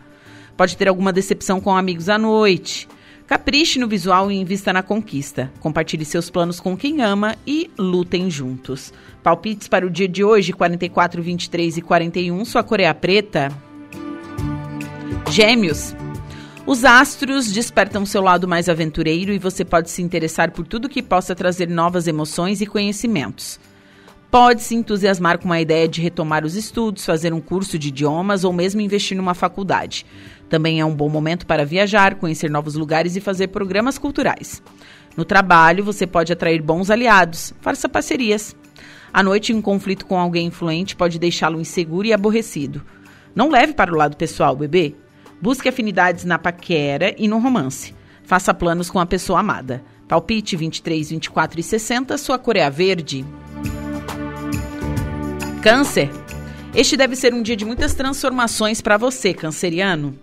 [0.58, 2.89] Pode ter alguma decepção com amigos à noite.
[3.25, 5.49] Capriche no visual e invista na conquista.
[5.62, 8.91] Compartilhe seus planos com quem ama e lutem juntos.
[9.23, 12.43] Palpites para o dia de hoje, 44, 23 e 41.
[12.43, 13.49] Sua cor é preta.
[15.32, 15.95] Gêmeos.
[16.65, 21.04] Os astros despertam seu lado mais aventureiro e você pode se interessar por tudo que
[21.04, 23.60] possa trazer novas emoções e conhecimentos.
[24.32, 28.45] Pode se entusiasmar com a ideia de retomar os estudos, fazer um curso de idiomas
[28.45, 30.06] ou mesmo investir numa faculdade.
[30.47, 34.63] Também é um bom momento para viajar, conhecer novos lugares e fazer programas culturais.
[35.17, 38.56] No trabalho, você pode atrair bons aliados, faça parcerias.
[39.12, 42.82] À noite, um conflito com alguém influente pode deixá-lo inseguro e aborrecido.
[43.36, 44.95] Não leve para o lado pessoal, bebê.
[45.43, 47.93] Busque afinidades na paquera e no romance.
[48.23, 49.84] Faça planos com a pessoa amada.
[50.08, 53.25] Palpite 23, 24 e 60, sua cor é verde.
[55.62, 56.10] Câncer.
[56.73, 60.17] Este deve ser um dia de muitas transformações para você, canceriano.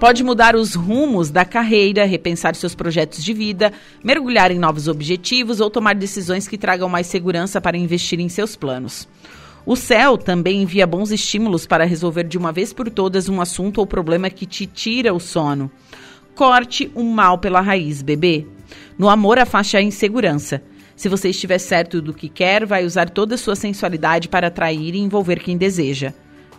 [0.00, 5.60] Pode mudar os rumos da carreira, repensar seus projetos de vida, mergulhar em novos objetivos
[5.60, 9.06] ou tomar decisões que tragam mais segurança para investir em seus planos.
[9.66, 13.78] O céu também envia bons estímulos para resolver de uma vez por todas um assunto
[13.78, 15.70] ou problema que te tira o sono.
[16.34, 18.46] Corte o mal pela raiz, bebê.
[18.98, 20.62] No amor, afaste a insegurança.
[20.94, 24.94] Se você estiver certo do que quer, vai usar toda a sua sensualidade para atrair
[24.94, 26.12] e envolver quem deseja.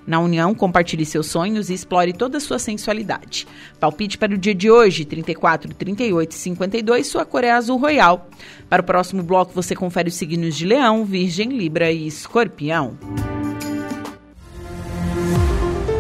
[0.06, 3.48] Na união, compartilhe seus sonhos e explore toda a sua sensualidade.
[3.80, 8.30] Palpite para o dia de hoje, 34, 38 e 52, sua cor é azul royal.
[8.70, 12.98] Para o próximo bloco, você confere os signos de Leão, Virgem, Libra e Escorpião.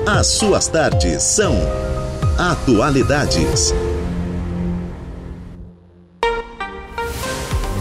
[0.07, 1.55] As suas tardes são
[2.37, 3.73] Atualidades.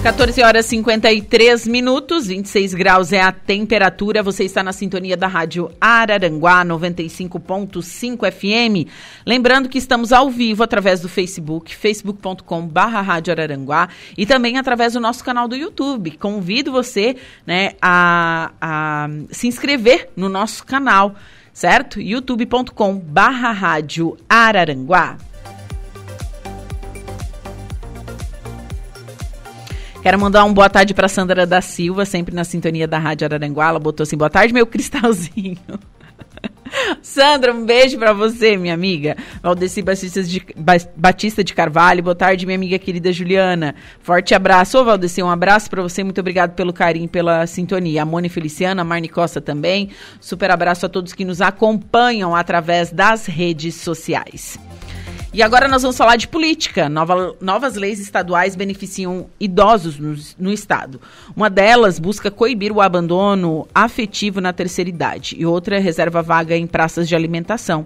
[0.05, 4.23] 14 horas 53 minutos, 26 graus é a temperatura.
[4.23, 8.87] Você está na sintonia da Rádio Araranguá 95.5 FM.
[9.25, 15.01] Lembrando que estamos ao vivo através do Facebook, facebook.com/barra Rádio Araranguá e também através do
[15.01, 16.19] nosso canal do YouTube.
[16.19, 21.15] Convido você né, a, a se inscrever no nosso canal,
[21.51, 21.99] certo?
[21.99, 25.17] youtube.com/barra Rádio Araranguá.
[30.05, 33.69] Quero mandar um boa tarde para Sandra da Silva, sempre na sintonia da Rádio Araranguá.
[33.69, 35.57] Ela botou assim: boa tarde, meu cristalzinho.
[37.01, 39.17] Sandra, um beijo para você, minha amiga.
[39.43, 40.47] Valdeci Batista de,
[40.95, 43.75] Batista de Carvalho, boa tarde, minha amiga querida Juliana.
[43.99, 44.79] Forte abraço.
[44.79, 46.05] Ô, Valdeci, um abraço para você.
[46.05, 48.03] Muito obrigado pelo carinho, pela sintonia.
[48.03, 49.89] A Mone Feliciana, a Marne Costa também.
[50.21, 54.59] Super abraço a todos que nos acompanham através das redes sociais.
[55.35, 56.89] E agora nós vamos falar de política.
[56.89, 61.01] Nova, novas leis estaduais beneficiam idosos no, no, estado.
[61.35, 66.69] Uma delas busca coibir o abandono afetivo na terceira idade e outra reserva vaga em
[66.69, 67.85] praças de alimentação.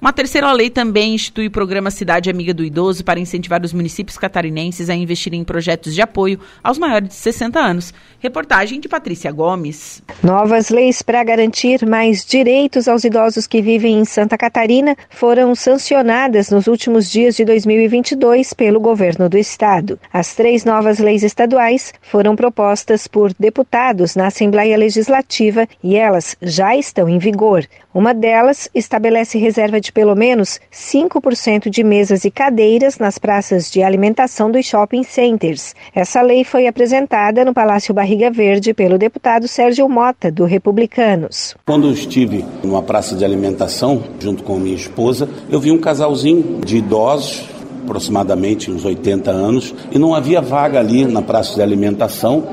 [0.00, 4.16] Uma terceira lei também institui o programa Cidade Amiga do Idoso para incentivar os municípios
[4.16, 7.92] catarinenses a investirem em projetos de apoio aos maiores de 60 anos.
[8.18, 10.02] Reportagem de Patrícia Gomes.
[10.22, 16.48] Novas leis para garantir mais direitos aos idosos que vivem em Santa Catarina foram sancionadas
[16.48, 20.00] nos últimos dias de 2022 pelo governo do estado.
[20.10, 26.74] As três novas leis estaduais foram propostas por deputados na Assembleia Legislativa e elas já
[26.74, 27.66] estão em vigor.
[27.92, 33.82] Uma delas estabelece reserva de pelo menos 5% de mesas e cadeiras nas praças de
[33.82, 35.74] alimentação dos shopping centers.
[35.92, 41.56] Essa lei foi apresentada no Palácio Barriga Verde pelo deputado Sérgio Mota, do Republicanos.
[41.66, 46.60] Quando eu estive numa praça de alimentação, junto com minha esposa, eu vi um casalzinho
[46.64, 47.48] de idosos
[47.82, 52.46] aproximadamente uns 80 anos, e não havia vaga ali na praça de alimentação.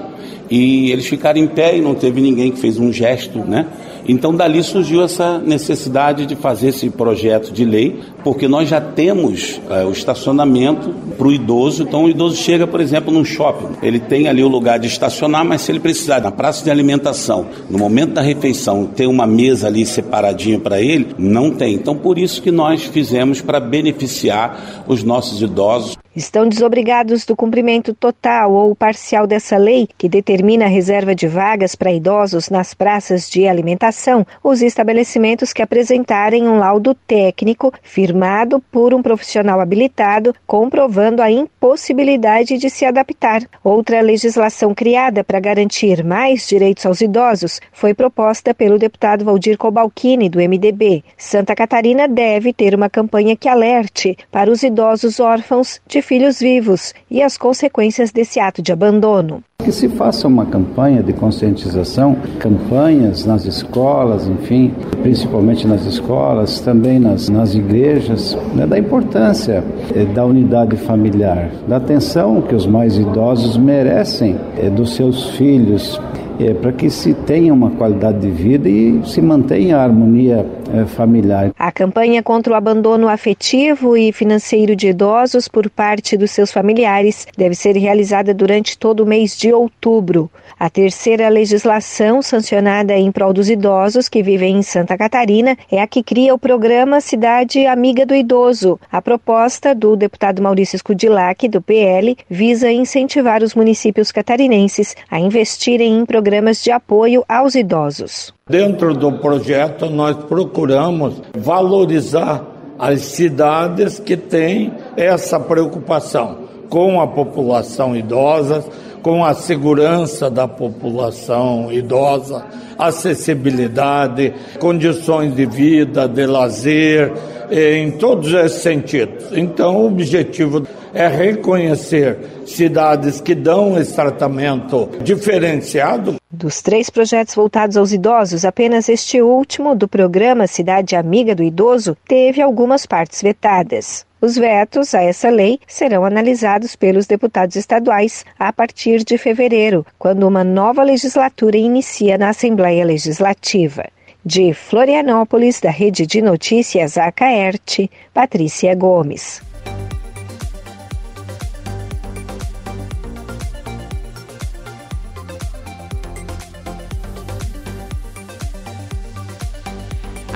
[0.50, 3.68] E eles ficaram em pé e não teve ninguém que fez um gesto, né?
[4.08, 9.60] Então, dali surgiu essa necessidade de fazer esse projeto de lei, porque nós já temos
[9.70, 11.84] é, o estacionamento para o idoso.
[11.84, 15.44] Então, o idoso chega, por exemplo, num shopping, ele tem ali o lugar de estacionar,
[15.44, 19.68] mas se ele precisar, na praça de alimentação, no momento da refeição, ter uma mesa
[19.68, 21.74] ali separadinha para ele, não tem.
[21.74, 27.94] Então, por isso que nós fizemos para beneficiar os nossos idosos estão desobrigados do cumprimento
[27.94, 33.30] total ou parcial dessa lei, que determina a reserva de vagas para idosos nas praças
[33.30, 41.22] de alimentação, os estabelecimentos que apresentarem um laudo técnico firmado por um profissional habilitado, comprovando
[41.22, 43.44] a impossibilidade de se adaptar.
[43.64, 50.30] Outra legislação criada para garantir mais direitos aos idosos foi proposta pelo deputado Valdir Cobalcini,
[50.30, 51.04] do MDB.
[51.16, 56.94] Santa Catarina deve ter uma campanha que alerte para os idosos órfãos de filhos vivos
[57.12, 59.44] e as consequências desse ato de abandono.
[59.60, 66.98] Que se faça uma campanha de conscientização, campanhas nas escolas, enfim, principalmente nas escolas, também
[66.98, 69.62] nas, nas igrejas, né, da importância
[69.94, 76.00] é, da unidade familiar, da atenção que os mais idosos merecem é, dos seus filhos,
[76.40, 80.46] é, para que se tenha uma qualidade de vida e se mantenha a harmonia
[80.88, 81.52] familiar.
[81.58, 87.28] A campanha contra o abandono afetivo e financeiro de idosos por parte dos seus familiares
[87.38, 90.30] deve ser realizada durante todo o mês de outubro.
[90.60, 95.88] A terceira legislação sancionada em prol dos idosos que vivem em Santa Catarina é a
[95.88, 98.80] que cria o programa Cidade Amiga do Idoso.
[98.92, 106.00] A proposta do deputado Maurício Scudilac, do PL, visa incentivar os municípios catarinenses a investirem
[106.00, 108.37] em programas de apoio aos idosos.
[108.50, 112.46] Dentro do projeto, nós procuramos valorizar
[112.80, 118.64] as cidades que têm essa preocupação com a população idosa,
[119.08, 122.44] com a segurança da população idosa,
[122.78, 127.14] acessibilidade, condições de vida, de lazer,
[127.50, 129.28] eh, em todos esses sentidos.
[129.32, 136.16] Então, o objetivo é reconhecer cidades que dão esse tratamento diferenciado.
[136.30, 141.96] Dos três projetos voltados aos idosos, apenas este último, do programa Cidade Amiga do Idoso,
[142.06, 144.07] teve algumas partes vetadas.
[144.20, 150.28] Os vetos a essa lei serão analisados pelos deputados estaduais a partir de fevereiro, quando
[150.28, 153.86] uma nova legislatura inicia na Assembleia Legislativa.
[154.26, 159.42] De Florianópolis, da Rede de Notícias Acaerte, Patrícia Gomes.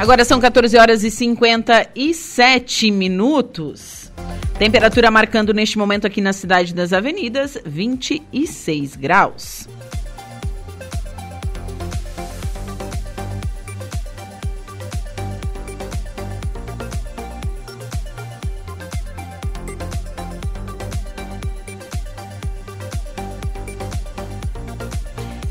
[0.01, 4.11] Agora são 14 horas e 57 minutos.
[4.57, 9.69] Temperatura marcando neste momento aqui na cidade das avenidas 26 graus.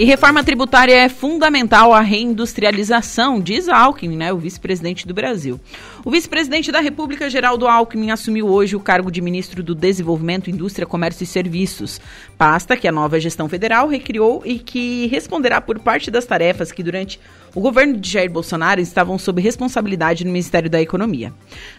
[0.01, 5.61] E reforma tributária é fundamental à reindustrialização, diz Alckmin, né, o vice-presidente do Brasil.
[6.03, 10.87] O vice-presidente da República, Geraldo Alckmin, assumiu hoje o cargo de ministro do Desenvolvimento, Indústria,
[10.87, 12.01] Comércio e Serviços,
[12.39, 16.83] pasta que a nova gestão federal recriou e que responderá por parte das tarefas que
[16.83, 17.21] durante
[17.55, 21.33] o governo de Jair Bolsonaro estavam sob responsabilidade no Ministério da Economia.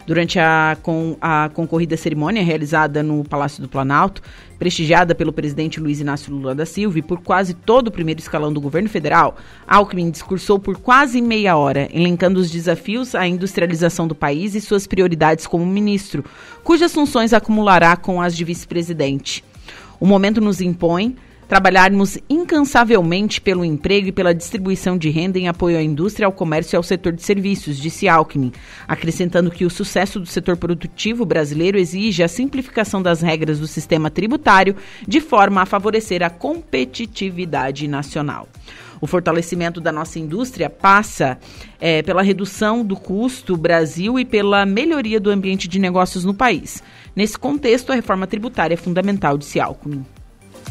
[0.06, 4.22] Durante a, com, a concorrida cerimônia realizada no Palácio do Planalto,
[4.58, 8.52] prestigiada pelo presidente Luiz Inácio Lula da Silva e por quase todo o primeiro escalão
[8.52, 14.14] do governo federal, Alckmin discursou por quase meia hora, elencando os desafios à industrialização do
[14.14, 16.24] país e suas prioridades como ministro,
[16.62, 19.42] cujas funções acumulará com as de vice-presidente.
[19.98, 21.16] O momento nos impõe
[21.48, 26.74] trabalharmos incansavelmente pelo emprego e pela distribuição de renda em apoio à indústria, ao comércio
[26.74, 28.52] e ao setor de serviços, disse Alckmin,
[28.88, 34.10] acrescentando que o sucesso do setor produtivo brasileiro exige a simplificação das regras do sistema
[34.10, 34.76] tributário
[35.06, 38.48] de forma a favorecer a competitividade nacional.
[39.02, 41.36] O fortalecimento da nossa indústria passa
[41.80, 46.80] é, pela redução do custo Brasil e pela melhoria do ambiente de negócios no país.
[47.14, 50.06] Nesse contexto, a reforma tributária é fundamental, disse Alckmin.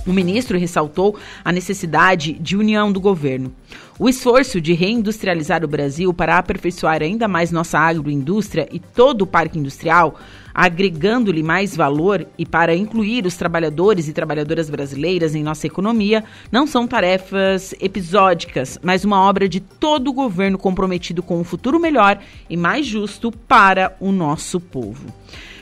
[0.05, 3.53] O ministro ressaltou a necessidade de união do governo.
[3.99, 9.27] O esforço de reindustrializar o Brasil para aperfeiçoar ainda mais nossa agroindústria e todo o
[9.27, 10.19] parque industrial,
[10.53, 16.65] agregando-lhe mais valor e para incluir os trabalhadores e trabalhadoras brasileiras em nossa economia, não
[16.65, 22.19] são tarefas episódicas, mas uma obra de todo o governo comprometido com um futuro melhor
[22.49, 25.13] e mais justo para o nosso povo.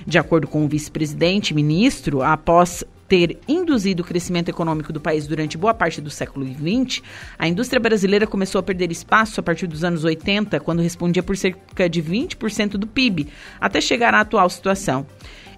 [0.07, 5.57] De acordo com o vice-presidente ministro, após ter induzido o crescimento econômico do país durante
[5.57, 7.01] boa parte do século XX,
[7.37, 11.35] a indústria brasileira começou a perder espaço a partir dos anos 80, quando respondia por
[11.35, 13.27] cerca de 20% do PIB,
[13.59, 15.07] até chegar à atual situação.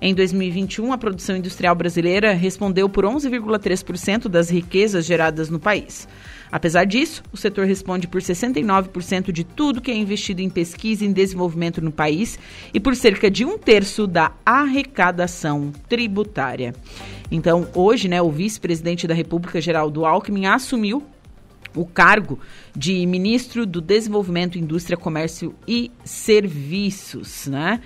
[0.02, 6.08] Em 2021, a produção industrial brasileira respondeu por 11,3% das riquezas geradas no país.
[6.52, 11.14] Apesar disso, o setor responde por 69% de tudo que é investido em pesquisa e
[11.14, 12.38] desenvolvimento no país
[12.74, 16.76] e por cerca de um terço da arrecadação tributária.
[17.32, 21.04] Então, hoje, né, o vice-presidente da República, Geraldo Alckmin, assumiu
[21.74, 22.38] o cargo
[22.76, 27.80] de ministro do Desenvolvimento, Indústria, Comércio e Serviços, né?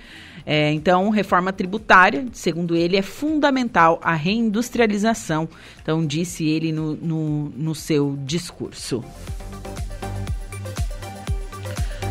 [0.46, 5.48] É, então, reforma tributária, segundo ele, é fundamental a reindustrialização.
[5.82, 9.02] Então, disse ele no, no, no seu discurso.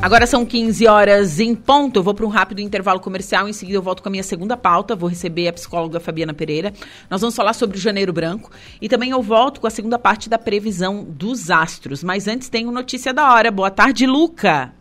[0.01, 1.97] Agora são 15 horas em ponto.
[1.97, 3.49] Eu vou para um rápido intervalo comercial.
[3.49, 4.95] Em seguida, eu volto com a minha segunda pauta.
[4.95, 6.73] Vou receber a psicóloga Fabiana Pereira.
[7.09, 8.51] Nós vamos falar sobre o Janeiro Branco.
[8.79, 12.03] E também eu volto com a segunda parte da previsão dos astros.
[12.03, 13.49] Mas antes, tem notícia da hora.
[13.49, 14.73] Boa tarde, Luca.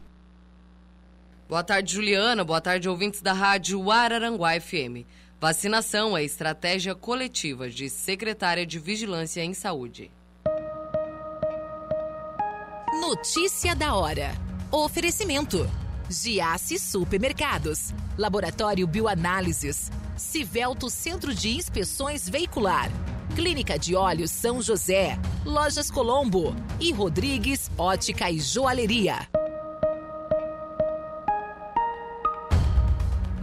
[1.47, 2.43] Boa tarde, Juliana.
[2.43, 5.05] Boa tarde, ouvintes da rádio Araranguá FM.
[5.39, 10.11] Vacinação é estratégia coletiva de secretária de Vigilância em Saúde.
[12.99, 14.33] Notícia da hora.
[14.71, 15.71] Oferecimento.
[16.09, 17.93] Giasse Supermercados.
[18.17, 19.93] Laboratório Bioanálises.
[20.17, 22.91] Civelto Centro de Inspeções Veicular.
[23.37, 25.19] Clínica de Olhos São José.
[25.45, 26.57] Lojas Colombo.
[26.81, 29.29] E Rodrigues Ótica e Joalheria.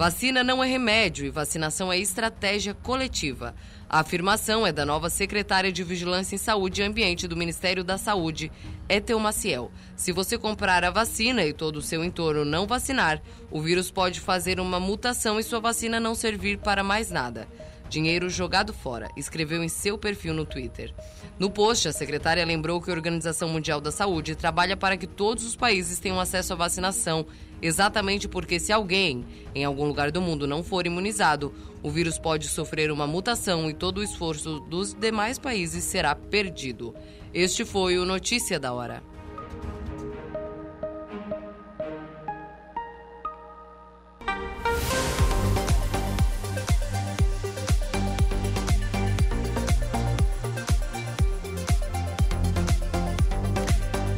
[0.01, 3.53] Vacina não é remédio e vacinação é estratégia coletiva.
[3.87, 7.99] A afirmação é da nova secretária de Vigilância em Saúde e Ambiente do Ministério da
[7.99, 8.51] Saúde,
[8.89, 9.71] Etel Maciel.
[9.95, 13.21] Se você comprar a vacina e todo o seu entorno não vacinar,
[13.51, 17.47] o vírus pode fazer uma mutação e sua vacina não servir para mais nada.
[17.87, 20.91] Dinheiro jogado fora, escreveu em seu perfil no Twitter.
[21.37, 25.45] No post, a secretária lembrou que a Organização Mundial da Saúde trabalha para que todos
[25.45, 27.27] os países tenham acesso à vacinação
[27.61, 31.53] exatamente porque se alguém em algum lugar do mundo não for imunizado,
[31.83, 36.93] o vírus pode sofrer uma mutação e todo o esforço dos demais países será perdido.
[37.33, 39.10] Este foi o Notícia da Hora.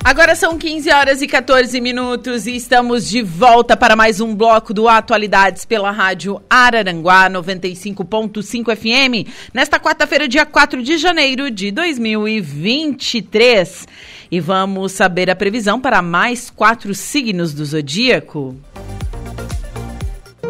[0.03, 4.73] Agora são 15 horas e 14 minutos e estamos de volta para mais um bloco
[4.73, 13.87] do Atualidades pela Rádio Araranguá 95.5 FM, nesta quarta-feira, dia 4 de janeiro de 2023.
[14.29, 18.57] E vamos saber a previsão para mais quatro signos do zodíaco.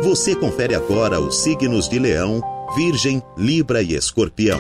[0.02, 2.42] Você confere agora os signos de Leão,
[2.76, 4.60] Virgem, Libra e Escorpião.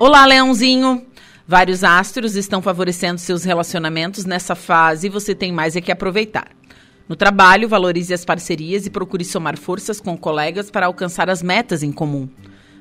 [0.00, 1.07] Olá, Leãozinho!
[1.50, 6.48] Vários astros estão favorecendo seus relacionamentos nessa fase e você tem mais é que aproveitar.
[7.08, 11.82] No trabalho, valorize as parcerias e procure somar forças com colegas para alcançar as metas
[11.82, 12.28] em comum.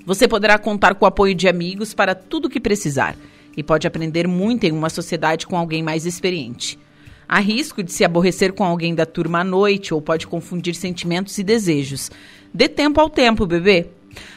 [0.06, 3.16] Você poderá contar com o apoio de amigos para tudo o que precisar
[3.56, 6.78] e pode aprender muito em uma sociedade com alguém mais experiente.
[7.26, 11.38] Há risco de se aborrecer com alguém da turma à noite ou pode confundir sentimentos
[11.38, 12.12] e desejos.
[12.54, 13.92] Dê tempo ao tempo, bebê.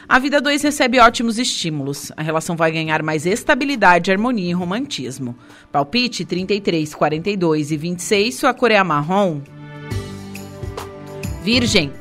[0.07, 2.11] A vida 2 recebe ótimos estímulos.
[2.17, 5.35] A relação vai ganhar mais estabilidade, harmonia e romantismo.
[5.71, 9.41] Palpite 33, 42 e 26, sua cor é marrom.
[11.43, 11.91] Virgem.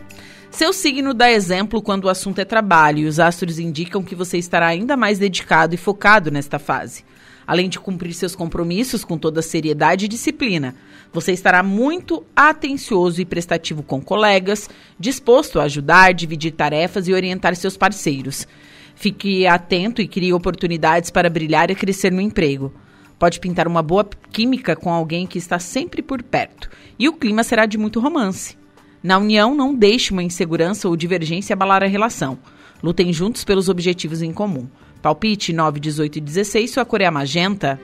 [0.50, 4.36] Seu signo dá exemplo quando o assunto é trabalho e os astros indicam que você
[4.36, 7.04] estará ainda mais dedicado e focado nesta fase.
[7.46, 10.74] Além de cumprir seus compromissos com toda seriedade e disciplina,
[11.12, 17.56] você estará muito atencioso e prestativo com colegas, disposto a ajudar, dividir tarefas e orientar
[17.56, 18.46] seus parceiros.
[18.94, 22.72] Fique atento e crie oportunidades para brilhar e crescer no emprego.
[23.18, 27.42] Pode pintar uma boa química com alguém que está sempre por perto, e o clima
[27.42, 28.56] será de muito romance.
[29.02, 32.38] Na união, não deixe uma insegurança ou divergência abalar a relação.
[32.82, 34.68] Lutem juntos pelos objetivos em comum.
[35.02, 37.80] Palpite 9, 18 e 16, sua cor é magenta.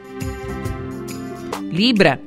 [1.71, 2.21] Libra.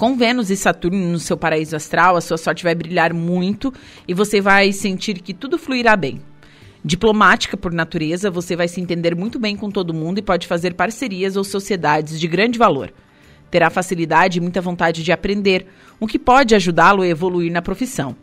[0.00, 3.70] Com Vênus e Saturno no seu paraíso astral, a sua sorte vai brilhar muito
[4.08, 6.22] e você vai sentir que tudo fluirá bem.
[6.82, 10.72] Diplomática por natureza, você vai se entender muito bem com todo mundo e pode fazer
[10.72, 12.90] parcerias ou sociedades de grande valor.
[13.50, 15.66] Terá facilidade e muita vontade de aprender,
[16.00, 18.16] o que pode ajudá-lo a evoluir na profissão.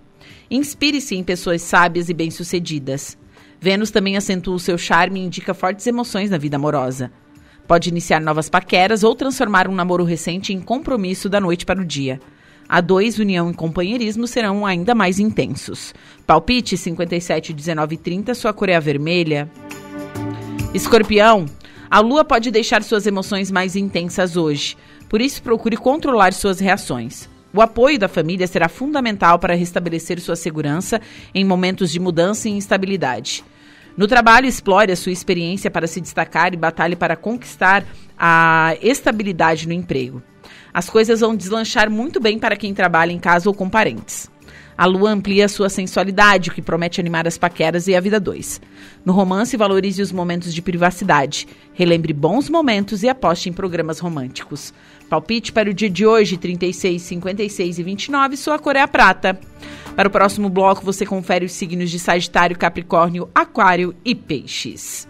[0.49, 3.15] Inspire-se em pessoas sábias e bem-sucedidas.
[3.61, 7.11] Vênus também acentua o seu charme e indica fortes emoções na vida amorosa.
[7.67, 11.85] Pode iniciar novas paqueras ou transformar um namoro recente em compromisso da noite para o
[11.85, 12.19] dia.
[12.69, 15.93] A dois, união e companheirismo serão ainda mais intensos.
[16.25, 19.49] Palpite 57, 19 e 30, sua cor é a vermelha.
[20.73, 21.45] Escorpião,
[21.89, 24.77] a lua pode deixar suas emoções mais intensas hoje,
[25.09, 27.29] por isso procure controlar suas reações.
[27.53, 31.01] O apoio da família será fundamental para restabelecer sua segurança
[31.33, 33.43] em momentos de mudança e instabilidade.
[33.97, 37.83] No trabalho, explore a sua experiência para se destacar e batalhe para conquistar
[38.15, 40.21] a estabilidade no emprego.
[40.71, 44.29] As coisas vão deslanchar muito bem para quem trabalha em casa ou com parentes.
[44.77, 48.61] A lua amplia sua sensualidade, o que promete animar as paqueras e a vida dois.
[49.03, 51.47] No romance, valorize os momentos de privacidade.
[51.73, 54.71] Relembre bons momentos e aposte em programas românticos.
[55.09, 59.39] Palpite para o dia de hoje, 36, 56 e 29, sua cor é a prata.
[59.95, 65.07] Para o próximo bloco, você confere os signos de Sagitário, Capricórnio, Aquário e Peixes.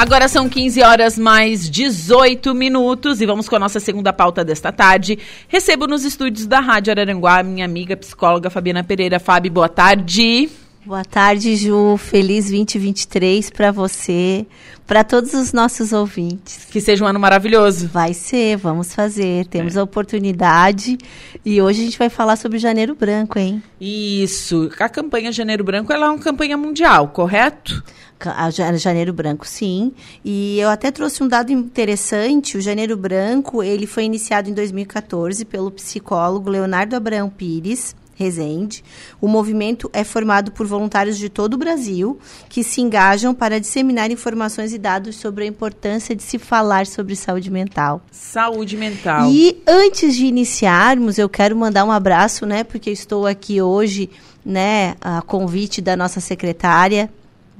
[0.00, 4.72] Agora são 15 horas mais 18 minutos e vamos com a nossa segunda pauta desta
[4.72, 5.18] tarde.
[5.46, 9.20] Recebo nos estúdios da Rádio Araranguá minha amiga psicóloga Fabiana Pereira.
[9.20, 10.48] Fábio, boa tarde.
[10.84, 11.98] Boa tarde, Ju.
[11.98, 14.46] Feliz 2023 para você,
[14.86, 16.64] para todos os nossos ouvintes.
[16.70, 17.86] Que seja um ano maravilhoso.
[17.86, 19.44] Vai ser, vamos fazer.
[19.48, 19.80] Temos é.
[19.80, 20.96] a oportunidade
[21.44, 23.62] e hoje a gente vai falar sobre Janeiro Branco, hein?
[23.78, 24.70] Isso.
[24.78, 27.84] A campanha Janeiro Branco ela é uma campanha mundial, correto?
[28.18, 29.92] A Janeiro Branco, sim.
[30.24, 32.56] E eu até trouxe um dado interessante.
[32.56, 38.84] O Janeiro Branco ele foi iniciado em 2014 pelo psicólogo Leonardo Abraão Pires Resende.
[39.18, 42.18] O movimento é formado por voluntários de todo o Brasil
[42.50, 47.16] que se engajam para disseminar informações e dados sobre a importância de se falar sobre
[47.16, 48.02] saúde mental.
[48.12, 49.30] Saúde mental.
[49.30, 54.10] E antes de iniciarmos, eu quero mandar um abraço, né, porque estou aqui hoje,
[54.44, 57.10] né, a convite da nossa secretária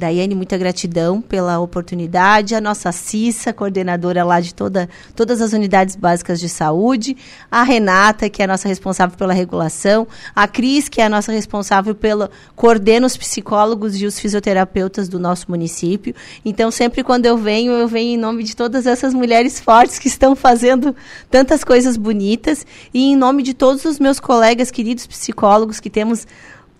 [0.00, 2.54] Daiane, muita gratidão pela oportunidade.
[2.54, 7.16] A nossa Cissa, coordenadora lá de toda, todas as unidades básicas de saúde.
[7.50, 10.08] A Renata, que é a nossa responsável pela regulação.
[10.34, 12.30] A Cris, que é a nossa responsável pela.
[12.56, 16.14] coordena os psicólogos e os fisioterapeutas do nosso município.
[16.44, 20.08] Então, sempre quando eu venho, eu venho em nome de todas essas mulheres fortes que
[20.08, 20.96] estão fazendo
[21.30, 22.66] tantas coisas bonitas.
[22.92, 26.26] E em nome de todos os meus colegas, queridos psicólogos, que temos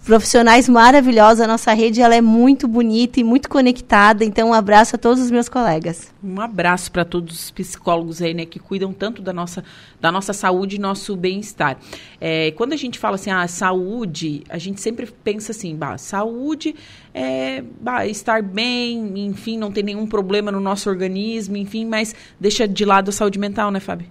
[0.05, 1.41] profissionais maravilhosos.
[1.41, 4.25] A nossa rede ela é muito bonita e muito conectada.
[4.25, 6.13] Então, um abraço a todos os meus colegas.
[6.23, 9.65] Um abraço para todos os psicólogos aí, né, que cuidam tanto da nossa,
[10.01, 11.79] da nossa saúde e nosso bem-estar.
[12.21, 16.75] É, quando a gente fala assim, ah, saúde, a gente sempre pensa assim, bah, saúde
[17.13, 22.67] é bah, estar bem, enfim, não ter nenhum problema no nosso organismo, enfim, mas deixa
[22.67, 24.07] de lado a saúde mental, né, Fábio?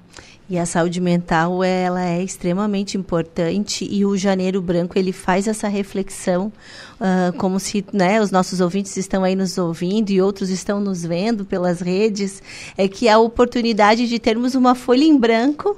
[0.49, 5.67] E a saúde mental, ela é extremamente importante e o Janeiro Branco, ele faz essa
[5.67, 6.51] reflexão,
[6.99, 11.03] uh, como se né, os nossos ouvintes estão aí nos ouvindo e outros estão nos
[11.03, 12.41] vendo pelas redes,
[12.75, 15.77] é que a oportunidade de termos uma folha em branco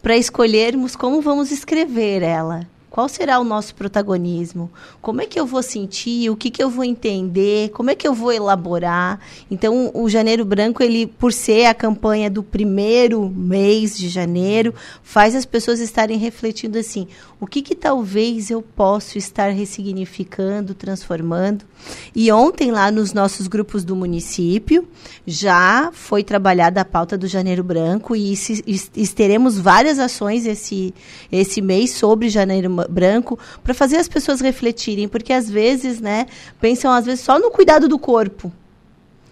[0.00, 2.66] para escolhermos como vamos escrever ela.
[2.90, 4.70] Qual será o nosso protagonismo?
[5.02, 6.30] Como é que eu vou sentir?
[6.30, 7.68] O que, que eu vou entender?
[7.70, 9.20] Como é que eu vou elaborar?
[9.50, 15.34] Então, o Janeiro Branco, ele, por ser a campanha do primeiro mês de janeiro, faz
[15.34, 17.06] as pessoas estarem refletindo assim:
[17.38, 21.66] o que, que talvez eu possa estar ressignificando, transformando?
[22.14, 24.88] E ontem, lá nos nossos grupos do município,
[25.26, 30.94] já foi trabalhada a pauta do Janeiro Branco e, se, e teremos várias ações esse,
[31.30, 36.26] esse mês sobre Janeiro branco para fazer as pessoas refletirem, porque às vezes, né,
[36.60, 38.52] pensam às vezes só no cuidado do corpo.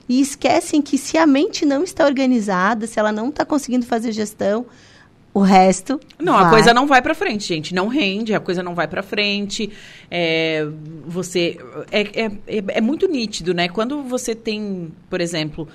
[0.08, 4.12] E esquecem que se a mente não está organizada, se ela não está conseguindo fazer
[4.12, 4.66] gestão,
[5.36, 6.00] o resto.
[6.18, 6.44] Não, vai.
[6.44, 7.74] a coisa não vai para frente, gente.
[7.74, 9.70] Não rende, a coisa não vai para frente.
[10.10, 10.66] É,
[11.06, 11.58] você.
[11.90, 13.68] É, é, é, é, muito nítido, né?
[13.68, 15.68] Quando você tem, por exemplo,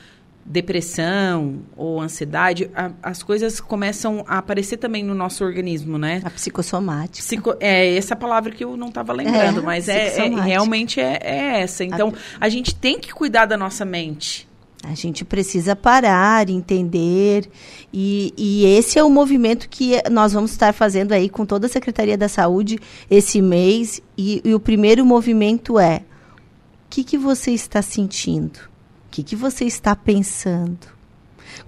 [0.46, 6.22] depressão ou ansiedade, a, as coisas começam a aparecer também no nosso organismo, né?
[6.24, 7.26] A psicossomática.
[7.26, 11.20] Psico, é essa palavra que eu não estava lembrando, é, mas é, é, realmente é,
[11.22, 11.84] é, essa.
[11.84, 14.50] Então, a, a gente tem que cuidar da nossa mente.
[14.84, 17.48] A gente precisa parar, entender.
[17.94, 21.70] E, e, esse é o movimento que nós vamos estar fazendo aí com toda a
[21.70, 22.80] Secretaria da Saúde
[23.10, 24.02] esse mês.
[24.18, 28.71] E, e o primeiro movimento é: o que, que você está sentindo?
[29.12, 30.88] Que, que você está pensando?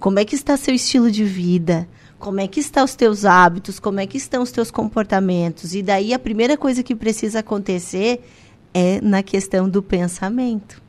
[0.00, 1.86] Como é que está seu estilo de vida?
[2.18, 3.78] Como é que estão os teus hábitos?
[3.78, 5.74] Como é que estão os teus comportamentos?
[5.74, 8.24] E daí a primeira coisa que precisa acontecer
[8.72, 10.82] é na questão do pensamento.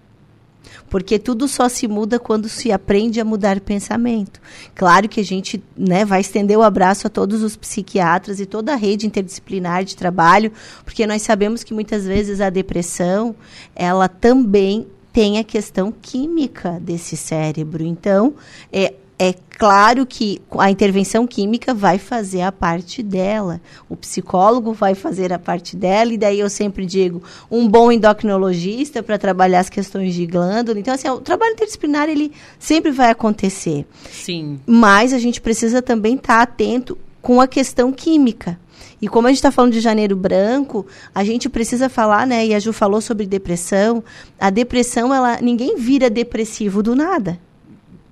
[0.89, 4.39] Porque tudo só se muda quando se aprende a mudar pensamento.
[4.74, 8.72] Claro que a gente né, vai estender o abraço a todos os psiquiatras e toda
[8.72, 10.53] a rede interdisciplinar de trabalho,
[10.86, 13.36] porque nós sabemos que muitas vezes a depressão,
[13.76, 17.86] ela também tem a questão química desse cérebro.
[17.86, 18.34] Então,
[18.70, 24.93] é, é claro que a intervenção química vai fazer a parte dela, o psicólogo vai
[24.93, 29.70] fazer a parte dela, e daí eu sempre digo, um bom endocrinologista para trabalhar as
[29.70, 30.78] questões de glândula.
[30.78, 33.86] Então, assim, o trabalho interdisciplinar, ele sempre vai acontecer.
[34.11, 34.59] Sim.
[34.68, 38.59] Mas a gente precisa também estar tá atento com a questão química.
[39.06, 40.84] E como a gente está falando de janeiro branco,
[41.14, 42.43] a gente precisa falar, né?
[42.43, 44.03] E a Ju falou sobre depressão.
[44.39, 47.39] A depressão, ela, ninguém vira depressivo do nada.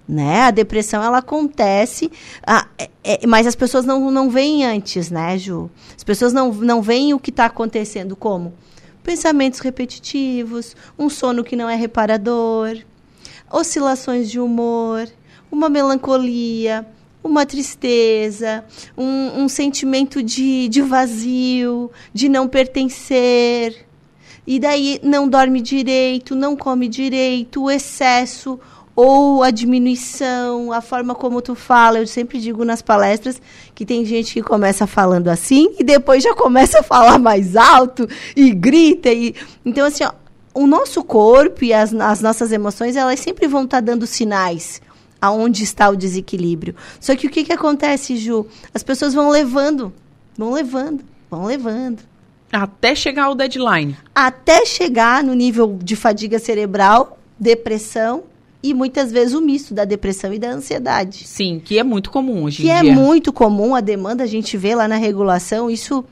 [0.07, 0.41] Né?
[0.41, 2.11] A depressão ela acontece,
[2.45, 5.67] ah, é, é, mas as pessoas não, não veem antes, né, Ju?
[5.97, 8.53] As pessoas não, não veem o que está acontecendo, como
[9.01, 12.77] pensamentos repetitivos, um sono que não é reparador,
[13.51, 15.09] oscilações de humor,
[15.51, 16.85] uma melancolia,
[17.23, 18.65] uma tristeza,
[18.97, 23.85] um, um sentimento de, de vazio, de não pertencer.
[24.45, 28.59] E daí não dorme direito, não come direito, o excesso
[28.95, 31.99] ou a diminuição, a forma como tu fala.
[31.99, 33.41] Eu sempre digo nas palestras
[33.73, 38.07] que tem gente que começa falando assim e depois já começa a falar mais alto
[38.35, 39.09] e grita.
[39.09, 39.33] E...
[39.65, 40.11] Então, assim, ó,
[40.53, 44.81] o nosso corpo e as, as nossas emoções, elas sempre vão estar tá dando sinais
[45.23, 46.75] aonde está o desequilíbrio.
[46.99, 48.45] Só que o que, que acontece, Ju?
[48.73, 49.93] As pessoas vão levando,
[50.37, 51.01] vão levando,
[51.31, 51.99] vão levando.
[52.51, 53.95] Até chegar ao deadline.
[54.13, 58.23] Até chegar no nível de fadiga cerebral, depressão
[58.61, 61.25] e muitas vezes o misto da depressão e da ansiedade.
[61.25, 62.81] Sim, que é muito comum hoje que em dia.
[62.81, 66.03] Que é muito comum, a demanda a gente vê lá na regulação, isso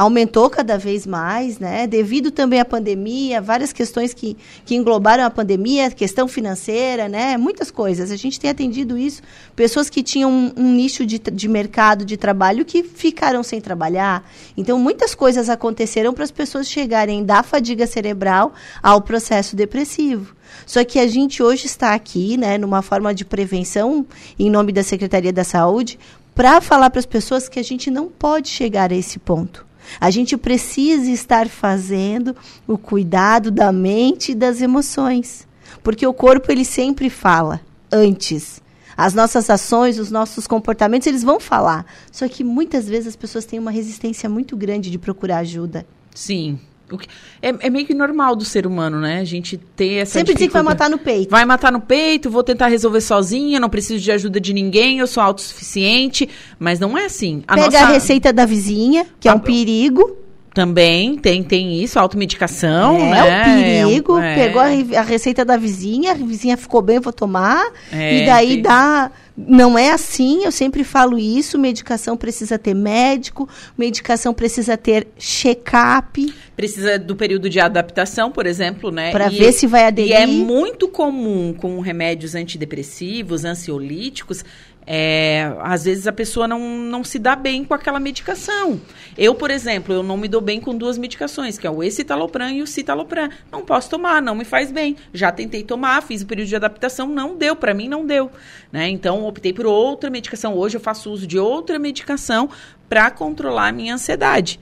[0.00, 1.86] aumentou cada vez mais, né?
[1.86, 4.34] Devido também à pandemia, várias questões que,
[4.64, 7.36] que englobaram a pandemia, questão financeira, né?
[7.36, 8.10] Muitas coisas.
[8.10, 9.20] A gente tem atendido isso.
[9.54, 14.26] Pessoas que tinham um, um nicho de, de mercado de trabalho que ficaram sem trabalhar.
[14.56, 20.34] Então, muitas coisas aconteceram para as pessoas chegarem da fadiga cerebral ao processo depressivo.
[20.64, 24.06] Só que a gente hoje está aqui, né, numa forma de prevenção,
[24.38, 25.98] em nome da Secretaria da Saúde,
[26.34, 29.68] para falar para as pessoas que a gente não pode chegar a esse ponto.
[29.98, 32.36] A gente precisa estar fazendo
[32.66, 35.48] o cuidado da mente e das emoções,
[35.82, 37.60] porque o corpo ele sempre fala
[37.90, 38.60] antes.
[38.96, 41.86] As nossas ações, os nossos comportamentos, eles vão falar.
[42.12, 45.86] Só que muitas vezes as pessoas têm uma resistência muito grande de procurar ajuda.
[46.14, 46.58] Sim.
[46.98, 47.08] Que-
[47.42, 49.20] É, é meio que normal do ser humano, né?
[49.20, 51.30] A gente ter essa Sempre dizer que vai matar no peito.
[51.30, 55.06] Vai matar no peito, vou tentar resolver sozinha, não preciso de ajuda de ninguém, eu
[55.06, 56.28] sou autossuficiente.
[56.58, 57.42] Mas não é assim.
[57.46, 57.84] A Pega nossa...
[57.84, 60.16] a receita da vizinha, que é um perigo.
[60.52, 63.22] Também tem, tem isso, automedicação, é né?
[63.24, 64.18] um perigo.
[64.18, 64.34] É é.
[64.46, 67.70] Pegou a, a receita da vizinha, a vizinha ficou bem, eu vou tomar.
[67.92, 69.10] É, e daí tem- dá.
[69.36, 71.58] Não é assim, eu sempre falo isso.
[71.58, 73.48] Medicação precisa ter médico,
[73.78, 76.34] medicação precisa ter check-up.
[76.56, 79.10] Precisa do período de adaptação, por exemplo, né?
[79.12, 80.10] Pra E- ver se vai aderir.
[80.10, 84.44] E é muito comum com remédios antidepressivos, ansiolíticos,
[84.86, 88.80] é, às vezes a pessoa não, não se dá bem com aquela medicação.
[89.16, 92.50] Eu, por exemplo, eu não me dou bem com duas medicações, que é o escitalopram
[92.50, 93.28] e o citalopram.
[93.52, 94.96] Não posso tomar, não me faz bem.
[95.12, 98.30] Já tentei tomar, fiz o período de adaptação, não deu, para mim não deu.
[98.72, 98.88] Né?
[98.88, 100.54] Então, optei por outra medicação.
[100.54, 102.48] Hoje eu faço uso de outra medicação
[102.88, 104.58] para controlar a minha ansiedade.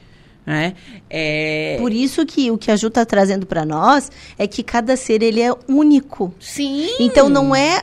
[0.48, 0.72] Né?
[1.10, 1.76] É...
[1.78, 5.22] Por isso que o que a Ju está trazendo para nós é que cada ser
[5.22, 6.32] ele é único.
[6.40, 6.88] Sim.
[6.98, 7.82] Então não é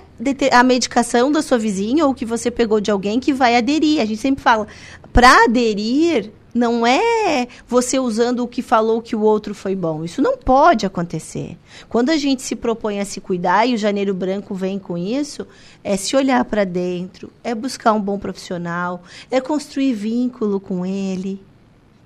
[0.51, 4.01] a medicação da sua vizinha ou que você pegou de alguém que vai aderir.
[4.01, 4.65] A gente sempre fala,
[5.13, 10.03] para aderir não é você usando o que falou que o outro foi bom.
[10.03, 11.59] Isso não pode acontecer.
[11.87, 15.45] Quando a gente se propõe a se cuidar e o Janeiro Branco vem com isso,
[15.83, 21.39] é se olhar para dentro, é buscar um bom profissional, é construir vínculo com ele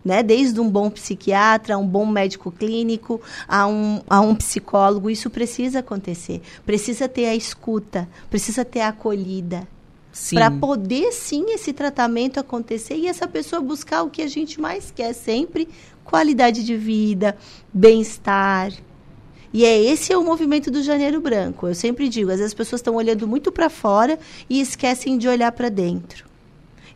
[0.03, 0.23] né?
[0.23, 5.29] Desde um bom psiquiatra, a um bom médico clínico, a um, a um psicólogo, isso
[5.29, 6.41] precisa acontecer.
[6.65, 9.67] Precisa ter a escuta, precisa ter a acolhida.
[10.33, 14.91] Para poder sim esse tratamento acontecer e essa pessoa buscar o que a gente mais
[14.91, 15.69] quer sempre,
[16.03, 17.37] qualidade de vida,
[17.73, 18.73] bem-estar.
[19.53, 21.67] E é esse é o movimento do Janeiro Branco.
[21.67, 24.19] Eu sempre digo, às vezes as pessoas estão olhando muito para fora
[24.49, 26.28] e esquecem de olhar para dentro.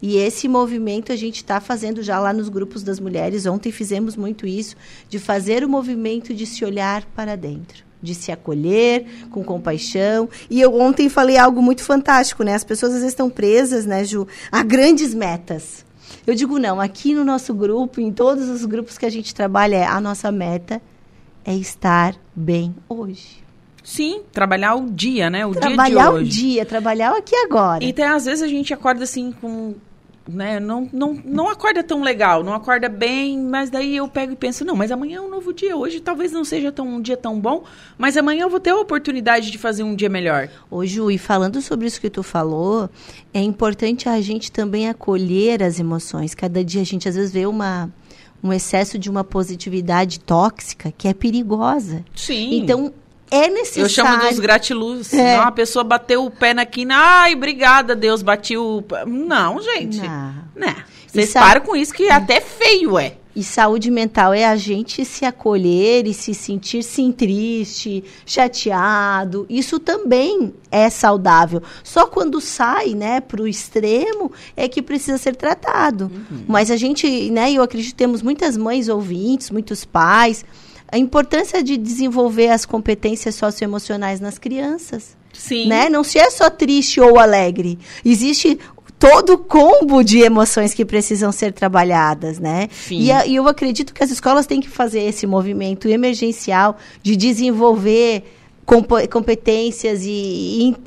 [0.06, 3.45] E esse movimento a gente está fazendo já lá nos grupos das mulheres.
[3.45, 4.76] Ontem fizemos muito isso,
[5.08, 10.28] de fazer o movimento de se olhar para dentro, de se acolher com compaixão.
[10.49, 12.54] E eu ontem falei algo muito fantástico, né?
[12.54, 15.86] As pessoas às vezes estão presas, né, Ju, a grandes metas.
[16.28, 19.89] Eu digo, não, aqui no nosso grupo, em todos os grupos que a gente trabalha,
[19.89, 20.82] a nossa meta
[21.45, 23.41] é estar bem hoje.
[23.82, 25.45] Sim, trabalhar o dia, né?
[25.45, 26.30] O trabalhar dia de o hoje.
[26.30, 27.84] dia, trabalhar o aqui e agora.
[27.84, 29.76] E até às vezes a gente acorda assim com.
[30.26, 34.36] Né, não, não, não acorda tão legal, não acorda bem, mas daí eu pego e
[34.38, 35.76] penso, não, mas amanhã é um novo dia.
[35.76, 37.66] Hoje talvez não seja tão, um dia tão bom,
[37.98, 40.48] mas amanhã eu vou ter a oportunidade de fazer um dia melhor.
[40.72, 42.90] Ô, Ju, e falando sobre isso que tu falou,
[43.34, 46.34] é importante a gente também acolher as emoções.
[46.34, 47.92] Cada dia a gente às vezes vê uma,
[48.42, 52.04] um excesso de uma positividade tóxica que é perigosa.
[52.16, 52.56] Sim.
[52.56, 52.94] Então,
[53.34, 53.86] é necessário.
[53.86, 55.14] Eu chamo dos gratiluz.
[55.14, 55.38] É.
[55.38, 58.82] Não, a pessoa bateu o pé na quina, ai, obrigada, Deus, bati o.
[58.82, 60.00] pé." Não, gente.
[60.00, 60.34] Não.
[60.56, 60.76] Né?
[61.08, 63.16] Vocês é- param com isso que até feio é.
[63.36, 69.46] E saúde mental é a gente se acolher e se sentir sim triste, chateado.
[69.50, 71.62] Isso também é saudável.
[71.84, 76.12] Só quando sai, né, para o extremo é que precisa ser tratado.
[76.48, 80.46] Mas a gente, né, eu acredito que temos muitas mães ouvintes, muitos pais.
[80.94, 85.18] A importância de desenvolver as competências socioemocionais nas crianças.
[85.34, 85.68] Sim.
[85.68, 85.89] Né?
[85.89, 87.80] Não se é só triste ou alegre.
[88.06, 88.60] Existe
[89.00, 92.70] todo o combo de emoções que precisam ser trabalhadas, né?
[92.72, 93.00] Sim.
[93.00, 97.16] E, a- e eu acredito que as escolas têm que fazer esse movimento emergencial de
[97.16, 98.24] desenvolver
[98.66, 100.09] competências e,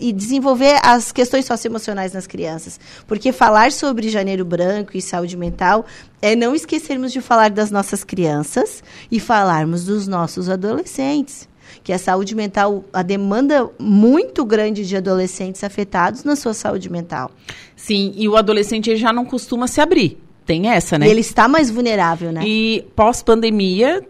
[0.01, 2.81] e- e desenvolver as questões socioemocionais nas crianças.
[3.07, 5.85] Porque falar sobre janeiro branco e saúde mental
[6.21, 11.49] é não esquecermos de falar das nossas crianças e falarmos dos nossos adolescentes.
[11.83, 17.31] Que a saúde mental, a demanda muito grande de adolescentes afetados na sua saúde mental.
[17.77, 20.19] Sim, e o adolescente já não costuma se abrir.
[20.45, 21.07] Tem essa, né?
[21.07, 22.41] E ele está mais vulnerável, né?
[22.45, 24.01] E pós-pandemia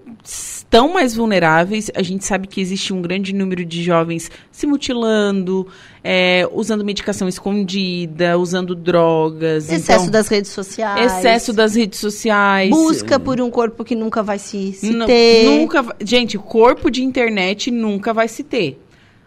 [0.66, 1.90] estão mais vulneráveis.
[1.94, 5.66] A gente sabe que existe um grande número de jovens se mutilando,
[6.04, 9.70] é, usando medicação escondida, usando drogas.
[9.70, 11.12] Excesso então, das redes sociais.
[11.12, 12.70] Excesso das redes sociais.
[12.70, 15.44] Busca por um corpo que nunca vai se, se ter.
[15.46, 18.78] Nunca, gente, corpo de internet nunca vai se ter.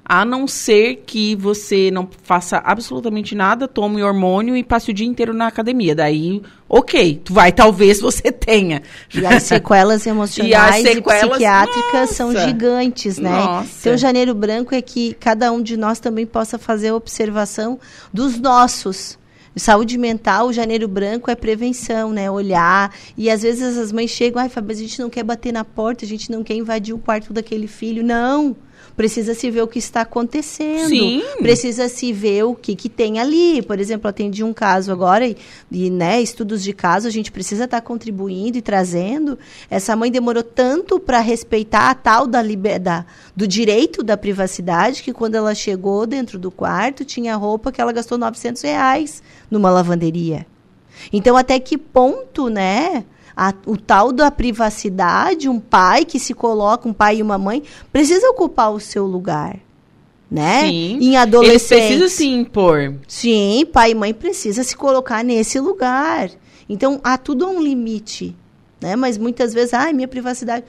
[0.09, 5.05] A não ser que você não faça absolutamente nada, tome hormônio e passe o dia
[5.05, 5.93] inteiro na academia.
[5.93, 8.81] Daí, ok, tu vai, talvez você tenha.
[9.13, 12.47] E as sequelas emocionais e, sequelas, psiquiátricas são nossa.
[12.47, 13.29] gigantes, né?
[13.29, 13.69] Nossa.
[13.81, 17.79] Então, janeiro branco é que cada um de nós também possa fazer a observação
[18.11, 19.19] dos nossos.
[19.55, 22.31] Saúde mental, o janeiro branco é prevenção, né?
[22.31, 22.95] Olhar.
[23.15, 26.03] E às vezes as mães chegam, ai, Fábio, a gente não quer bater na porta,
[26.03, 28.03] a gente não quer invadir o quarto daquele filho.
[28.03, 28.55] Não!
[28.99, 30.89] Precisa se ver o que está acontecendo.
[30.89, 31.23] Sim.
[31.37, 33.61] Precisa se ver o que, que tem ali.
[33.61, 35.37] Por exemplo, atendi um caso agora e,
[35.71, 39.39] e né, estudos de caso, a gente precisa estar contribuindo e trazendo.
[39.69, 42.41] Essa mãe demorou tanto para respeitar a tal da,
[42.77, 47.79] da do direito da privacidade que quando ela chegou dentro do quarto, tinha roupa que
[47.79, 50.45] ela gastou 900 reais numa lavanderia.
[51.13, 53.05] Então, até que ponto, né?
[53.39, 57.63] A, o tal da privacidade, um pai que se coloca, um pai e uma mãe,
[57.89, 59.57] precisa ocupar o seu lugar.
[60.29, 60.67] Né?
[60.67, 60.99] Sim.
[60.99, 61.71] Em adolescentes.
[61.71, 62.95] Eles precisam se impor.
[63.07, 66.29] Sim, pai e mãe precisa se colocar nesse lugar.
[66.67, 68.35] Então, há tudo um limite.
[68.81, 68.97] Né?
[68.97, 70.65] Mas muitas vezes, ai, minha privacidade.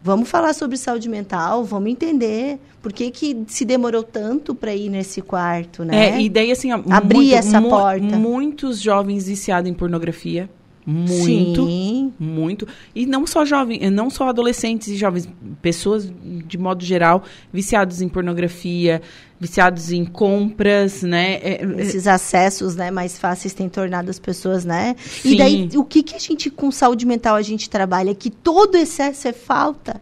[0.00, 4.88] Vamos falar sobre saúde mental, vamos entender por que, que se demorou tanto para ir
[4.88, 6.10] nesse quarto, né?
[6.10, 8.16] É, e daí assim, abrir muito, essa mu porta.
[8.16, 10.48] Muitos jovens viciados em pornografia.
[10.90, 12.14] Muito, Sim.
[12.18, 12.66] muito.
[12.94, 15.28] E não só jovens, não só adolescentes e jovens,
[15.60, 16.10] pessoas
[16.46, 17.22] de modo geral
[17.52, 19.02] viciados em pornografia,
[19.38, 21.34] viciados em compras, né?
[21.42, 24.96] É, Esses acessos, né, mais fáceis têm tornado as pessoas, né?
[24.98, 25.34] Sim.
[25.34, 28.74] E daí o que que a gente com saúde mental a gente trabalha que todo
[28.76, 30.00] excesso é falta.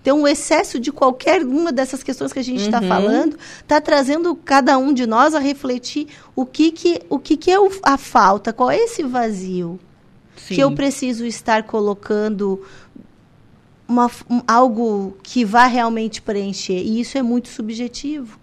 [0.00, 2.86] Então, o excesso de qualquer uma dessas questões que a gente está Uhum.
[2.86, 7.50] falando está trazendo cada um de nós a refletir o que, que, o que, que
[7.50, 9.80] é o- a falta, qual é esse vazio
[10.36, 12.62] que eu preciso estar colocando
[13.88, 16.78] uma um- algo que vá realmente preencher.
[16.82, 18.38] E isso é muito subjetivo.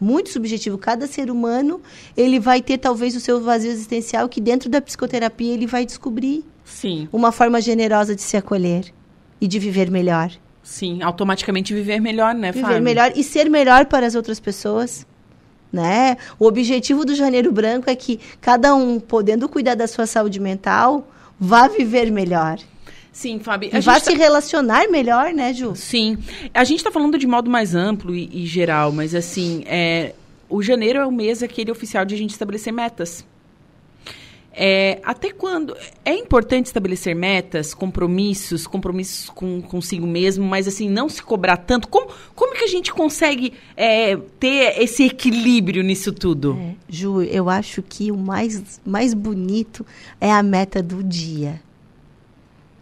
[0.00, 0.76] Muito subjetivo.
[0.76, 1.80] Cada ser humano,
[2.16, 6.44] ele vai ter talvez o seu vazio existencial que dentro da psicoterapia ele vai descobrir
[6.64, 8.92] Sim, uma forma generosa de se acolher
[9.40, 10.30] e de viver melhor.
[10.62, 12.82] sim, automaticamente viver melhor, né, Viver Fábio?
[12.82, 15.06] melhor e ser melhor para as outras pessoas.
[15.72, 16.16] Né?
[16.38, 21.06] O objetivo do Janeiro Branco é que cada um, podendo cuidar da sua saúde mental,
[21.38, 22.58] vá viver melhor.
[23.12, 23.70] Sim, Fábio.
[23.72, 25.74] E vá gente se tá- relacionar melhor, né, Ju?
[25.74, 26.18] Sim.
[26.52, 30.12] A gente está falando de modo mais amplo e, e geral, mas assim, é,
[30.48, 33.24] o janeiro é o mês aquele oficial de a gente estabelecer metas.
[34.58, 35.76] É, até quando?
[36.02, 41.86] É importante estabelecer metas, compromissos, compromissos com consigo mesmo, mas assim, não se cobrar tanto.
[41.88, 46.54] Como, como que a gente consegue é, ter esse equilíbrio nisso tudo?
[46.88, 49.84] Ju, eu acho que o mais, mais bonito
[50.18, 51.60] é a meta do dia.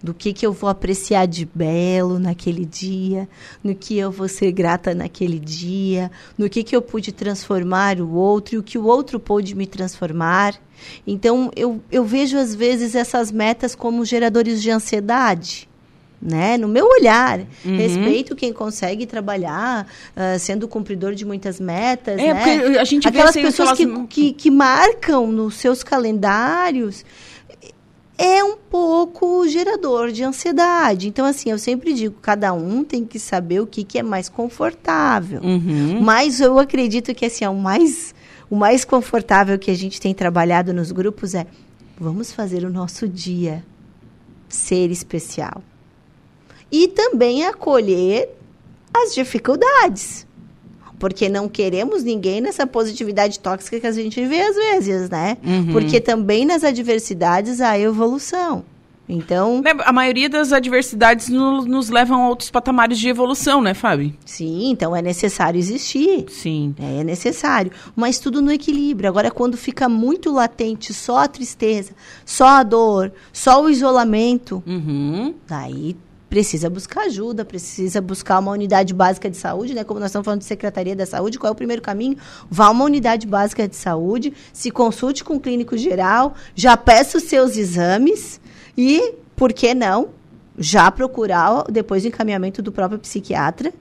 [0.05, 3.27] Do que, que eu vou apreciar de belo naquele dia,
[3.63, 8.13] no que eu vou ser grata naquele dia, no que, que eu pude transformar o
[8.13, 10.61] outro e o que o outro pôde me transformar.
[11.07, 15.67] Então, eu, eu vejo às vezes essas metas como geradores de ansiedade.
[16.21, 16.57] Né?
[16.57, 17.77] No meu olhar, Uhum.
[17.77, 19.87] respeito quem consegue trabalhar
[20.17, 22.19] ah, sendo cumpridor de muitas metas.
[22.19, 22.35] É, né?
[22.35, 27.05] porque a gente Aquelas assim, pessoas que, que, que marcam nos seus calendários
[28.17, 31.09] é um pouco gerador de ansiedade.
[31.09, 34.29] Então, assim, eu sempre digo, cada um tem que saber o que, que é mais
[34.29, 35.41] confortável.
[35.43, 36.01] Uhum.
[36.01, 38.15] Mas eu acredito que assim, é o mais,
[38.49, 41.47] o mais confortável que a gente tem trabalhado nos grupos é
[41.99, 43.65] vamos fazer o nosso dia
[44.49, 45.63] ser especial.
[46.71, 48.31] E também acolher
[48.93, 50.27] as dificuldades.
[50.99, 55.37] Porque não queremos ninguém nessa positividade tóxica que a gente vê às vezes, né?
[55.45, 55.73] Uhum.
[55.73, 58.65] Porque também nas adversidades há evolução.
[59.07, 63.75] Então, Né, A maioria das adversidades no- nos levam a outros patamares de evolução, né,
[63.75, 64.15] Fábio?
[64.25, 66.25] Sim, então é necessário existir.
[66.31, 66.75] Sim.
[66.81, 67.71] É, é necessário.
[67.95, 69.07] Mas tudo no equilíbrio.
[69.11, 71.93] Agora, quando fica muito latente só a tristeza,
[72.25, 75.35] só a dor, só o isolamento, Uhum.
[75.47, 75.95] daí
[76.35, 79.85] precisa buscar ajuda, precisa buscar uma unidade básica de saúde, né?
[79.85, 82.17] Como nós estamos falando de Secretaria da Saúde, qual é o primeiro caminho?
[82.51, 87.19] Vá a uma unidade básica de saúde, se consulte com o clínico geral, já peça
[87.19, 88.41] os seus exames
[88.77, 90.09] e, por que não,
[90.59, 93.73] já procurar depois o encaminhamento do próprio psiquiatra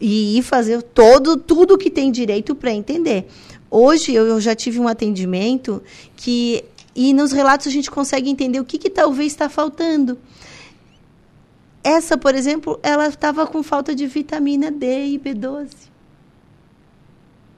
[0.00, 3.26] e fazer todo tudo que tem direito para entender.
[3.68, 5.82] Hoje eu, eu já tive um atendimento
[6.14, 6.64] que
[6.94, 10.16] e nos relatos a gente consegue entender o que, que talvez está faltando.
[11.84, 15.68] Essa, por exemplo, ela estava com falta de vitamina D e B12.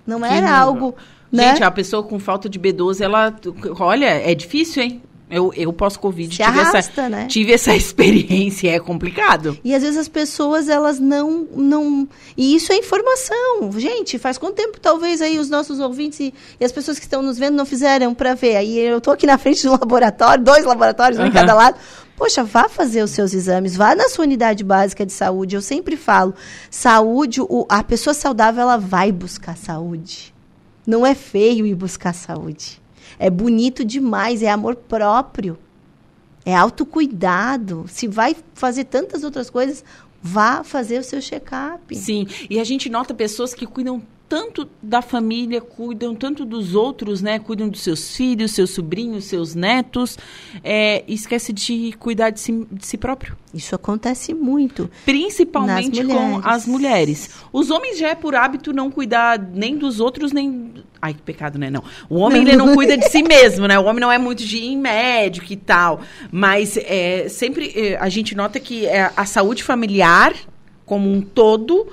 [0.04, 0.96] Não era algo,
[1.30, 1.50] né?
[1.50, 3.34] Gente, a pessoa com falta de B12, ela.
[3.78, 5.02] Olha, é difícil, hein?
[5.28, 7.26] Eu, eu pós-Covid tive, arrasta, essa, né?
[7.26, 9.58] tive essa experiência, é complicado.
[9.64, 12.08] E às vezes as pessoas, elas não, não...
[12.36, 13.72] E isso é informação.
[13.76, 17.22] Gente, faz quanto tempo talvez aí os nossos ouvintes e, e as pessoas que estão
[17.22, 18.56] nos vendo não fizeram para ver?
[18.56, 21.34] Aí eu tô aqui na frente de um laboratório, dois laboratórios, um em Aham.
[21.34, 21.76] cada lado.
[22.16, 25.56] Poxa, vá fazer os seus exames, vá na sua unidade básica de saúde.
[25.56, 26.34] Eu sempre falo,
[26.70, 30.32] saúde, o- a pessoa saudável, ela vai buscar saúde.
[30.86, 32.80] Não é feio ir buscar saúde.
[33.18, 35.58] É bonito demais, é amor próprio.
[36.44, 37.84] É autocuidado.
[37.88, 39.84] Se vai fazer tantas outras coisas,
[40.22, 41.94] vá fazer o seu check-up.
[41.94, 47.22] Sim, e a gente nota pessoas que cuidam tanto da família, cuidam tanto dos outros,
[47.22, 47.38] né?
[47.38, 50.18] Cuidam dos seus filhos, seus sobrinhos, seus netos,
[50.64, 53.36] é, esquece de cuidar de si, de si próprio.
[53.54, 54.90] Isso acontece muito.
[55.04, 57.30] Principalmente com as mulheres.
[57.52, 60.74] Os homens já é por hábito não cuidar nem dos outros, nem.
[61.00, 61.70] Ai, que pecado, né?
[61.70, 61.84] Não.
[62.10, 62.48] O homem não.
[62.48, 63.78] ele não cuida de si mesmo, né?
[63.78, 66.00] O homem não é muito de ir em médico e tal.
[66.30, 70.34] Mas é, sempre é, a gente nota que é, a saúde familiar,
[70.84, 71.86] como um todo,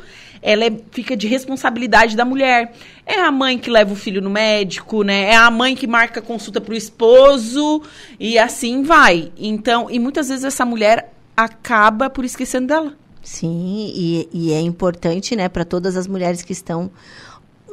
[0.43, 2.73] ela é, fica de responsabilidade da mulher.
[3.05, 5.31] É a mãe que leva o filho no médico, né?
[5.31, 7.81] É a mãe que marca consulta para o esposo
[8.19, 9.31] e assim vai.
[9.37, 12.93] Então, e muitas vezes essa mulher acaba por esquecendo dela.
[13.23, 16.91] Sim, e, e é importante, né, para todas as mulheres que estão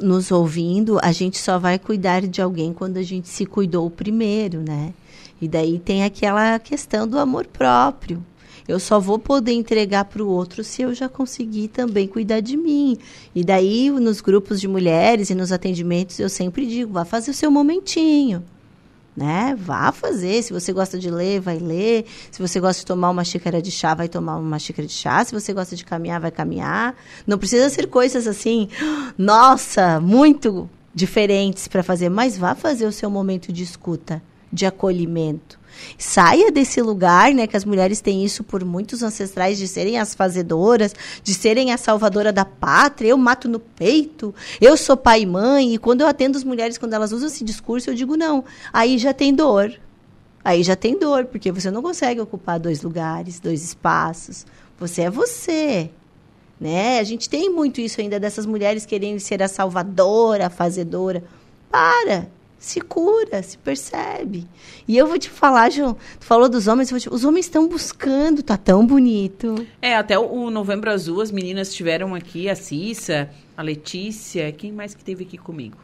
[0.01, 4.61] nos ouvindo, a gente só vai cuidar de alguém quando a gente se cuidou primeiro,
[4.61, 4.93] né?
[5.41, 8.23] E daí tem aquela questão do amor próprio.
[8.71, 12.55] Eu só vou poder entregar para o outro se eu já conseguir também cuidar de
[12.55, 12.97] mim.
[13.35, 17.33] E daí, nos grupos de mulheres e nos atendimentos, eu sempre digo: vá fazer o
[17.33, 18.41] seu momentinho.
[19.15, 19.57] Né?
[19.59, 20.41] Vá fazer.
[20.41, 22.05] Se você gosta de ler, vai ler.
[22.31, 25.21] Se você gosta de tomar uma xícara de chá, vai tomar uma xícara de chá.
[25.25, 26.95] Se você gosta de caminhar, vai caminhar.
[27.27, 28.69] Não precisa ser coisas assim,
[29.17, 35.59] nossa, muito diferentes para fazer, mas vá fazer o seu momento de escuta, de acolhimento.
[35.97, 40.13] Saia desse lugar, né, que as mulheres têm isso por muitos ancestrais de serem as
[40.13, 45.25] fazedoras, de serem a salvadora da pátria, eu mato no peito, eu sou pai e
[45.25, 48.43] mãe, e quando eu atendo as mulheres quando elas usam esse discurso, eu digo não,
[48.73, 49.71] aí já tem dor.
[50.43, 54.45] Aí já tem dor, porque você não consegue ocupar dois lugares, dois espaços.
[54.79, 55.91] Você é você.
[56.59, 56.99] Né?
[56.99, 61.23] A gente tem muito isso ainda dessas mulheres querendo ser a salvadora, a fazedora.
[61.69, 62.27] Para!
[62.61, 64.47] Se cura, se percebe.
[64.87, 68.43] E eu vou te falar, João, tu falou dos homens, te, os homens estão buscando,
[68.43, 69.65] tá tão bonito.
[69.81, 74.71] É, até o, o, Novembro Azul, as meninas estiveram aqui, a Cissa, a Letícia, quem
[74.71, 75.77] mais que teve aqui comigo?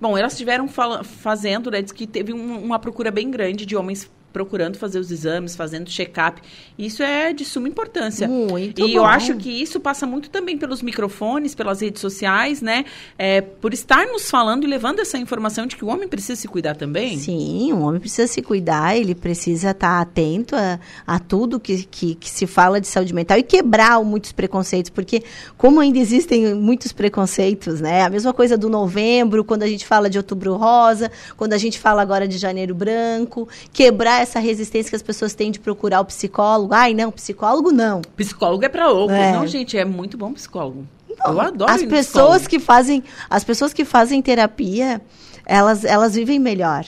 [0.00, 4.08] Bom, elas estiveram fazendo, né, diz que teve um, uma procura bem grande de homens
[4.34, 6.42] procurando fazer os exames, fazendo check-up.
[6.76, 8.26] Isso é de suma importância.
[8.26, 8.98] Muito e bom.
[8.98, 12.84] eu acho que isso passa muito também pelos microfones, pelas redes sociais, né?
[13.16, 16.74] É, por estarmos falando e levando essa informação de que o homem precisa se cuidar
[16.74, 17.16] também.
[17.16, 22.16] Sim, o homem precisa se cuidar, ele precisa estar atento a, a tudo que, que,
[22.16, 25.22] que se fala de saúde mental e quebrar muitos preconceitos, porque
[25.56, 28.02] como ainda existem muitos preconceitos, né?
[28.02, 31.78] A mesma coisa do novembro, quando a gente fala de outubro rosa, quando a gente
[31.78, 36.04] fala agora de janeiro branco, quebrar essa resistência que as pessoas têm de procurar o
[36.04, 36.74] psicólogo.
[36.74, 38.02] Ai, não, psicólogo não.
[38.16, 39.16] Psicólogo é para loucos.
[39.16, 39.32] É.
[39.32, 40.86] Não, gente, é muito bom psicólogo.
[41.18, 45.00] Não, eu adoro As pessoas que fazem, as pessoas que fazem terapia,
[45.46, 46.84] elas elas vivem melhor.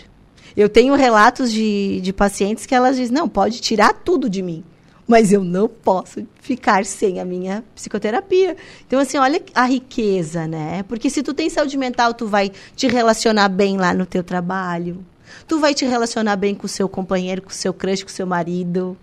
[0.57, 4.65] Eu tenho relatos de, de pacientes que elas dizem: "Não, pode tirar tudo de mim,
[5.07, 8.57] mas eu não posso ficar sem a minha psicoterapia.
[8.87, 10.83] Então, assim, olha a riqueza, né?
[10.89, 15.05] Porque se tu tem saúde mental, tu vai te relacionar bem lá no teu trabalho,
[15.47, 18.13] Tu vai te relacionar bem com o seu companheiro, com o seu crush, com o
[18.13, 18.97] seu marido.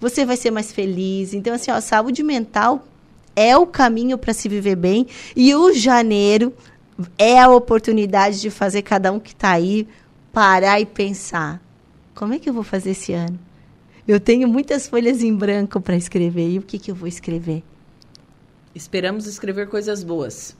[0.00, 1.34] Você vai ser mais feliz.
[1.34, 2.84] Então, assim, ó, saúde mental
[3.36, 5.06] é o caminho para se viver bem.
[5.36, 6.52] E o janeiro
[7.18, 9.86] é a oportunidade de fazer cada um que está aí
[10.32, 11.60] parar e pensar:
[12.14, 13.38] como é que eu vou fazer esse ano?
[14.06, 16.50] Eu tenho muitas folhas em branco para escrever.
[16.50, 17.62] E o que, que eu vou escrever?
[18.74, 20.54] Esperamos escrever coisas boas.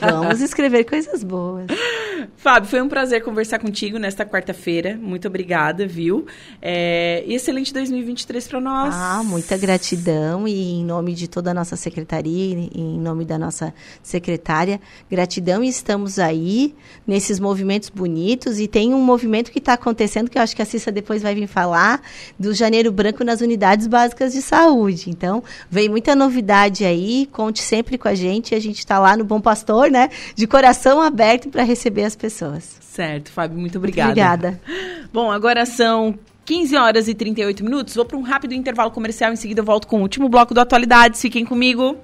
[0.00, 1.66] Vamos escrever coisas boas.
[2.36, 4.98] Fábio, foi um prazer conversar contigo nesta quarta-feira.
[5.00, 6.26] Muito obrigada, viu?
[6.60, 8.94] É, excelente 2023 para nós.
[8.94, 13.72] Ah, muita gratidão e em nome de toda a nossa secretaria, em nome da nossa
[14.02, 14.80] secretária,
[15.10, 16.74] gratidão e estamos aí
[17.06, 20.66] nesses movimentos bonitos e tem um movimento que está acontecendo que eu acho que a
[20.66, 22.02] Cissa depois vai vir falar
[22.38, 25.10] do Janeiro Branco nas unidades básicas de saúde.
[25.10, 29.24] Então, vem muita novidade aí, conte sempre com a gente, a gente está lá no
[29.24, 30.10] Bom Pastor, né?
[30.34, 32.78] De coração aberto para receber as pessoas.
[32.80, 34.10] Certo, Fábio, muito obrigada.
[34.10, 34.60] Obrigada.
[35.12, 37.94] Bom, agora são 15 horas e 38 minutos.
[37.94, 39.32] Vou para um rápido intervalo comercial.
[39.32, 41.20] Em seguida, eu volto com o último bloco do Atualidades.
[41.20, 41.96] Fiquem comigo.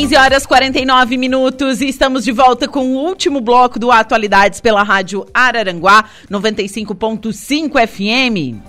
[0.00, 4.82] 15 horas 49 minutos e estamos de volta com o último bloco do Atualidades pela
[4.82, 8.62] Rádio Araranguá 95.5 FM.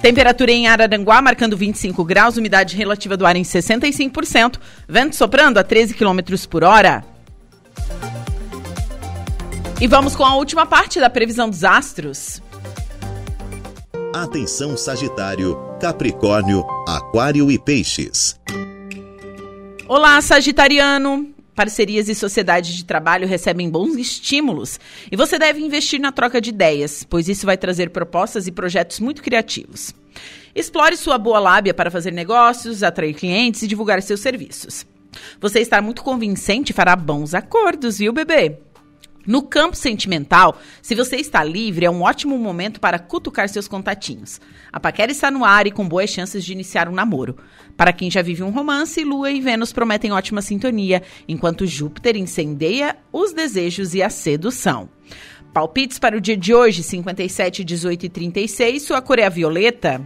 [0.00, 5.64] Temperatura em Araranguá marcando 25 graus, umidade relativa do ar em 65%, vento soprando a
[5.64, 7.04] 13 km por hora.
[9.80, 12.40] E vamos com a última parte da previsão dos astros.
[14.14, 18.36] Atenção Sagitário, Capricórnio, Aquário e Peixes.
[19.86, 21.32] Olá, Sagitariano!
[21.54, 26.50] Parcerias e sociedades de trabalho recebem bons estímulos e você deve investir na troca de
[26.50, 29.94] ideias, pois isso vai trazer propostas e projetos muito criativos.
[30.52, 34.84] Explore sua boa lábia para fazer negócios, atrair clientes e divulgar seus serviços.
[35.40, 38.58] Você estar muito convincente fará bons acordos, viu, bebê?
[39.28, 44.40] No campo sentimental, se você está livre, é um ótimo momento para cutucar seus contatinhos.
[44.72, 47.36] A paquera está no ar e com boas chances de iniciar um namoro.
[47.76, 52.96] Para quem já vive um romance, Lua e Vênus prometem ótima sintonia, enquanto Júpiter incendeia
[53.12, 54.88] os desejos e a sedução.
[55.52, 58.82] Palpites para o dia de hoje, 57, 18 e 36.
[58.82, 60.00] Sua cor é a violeta.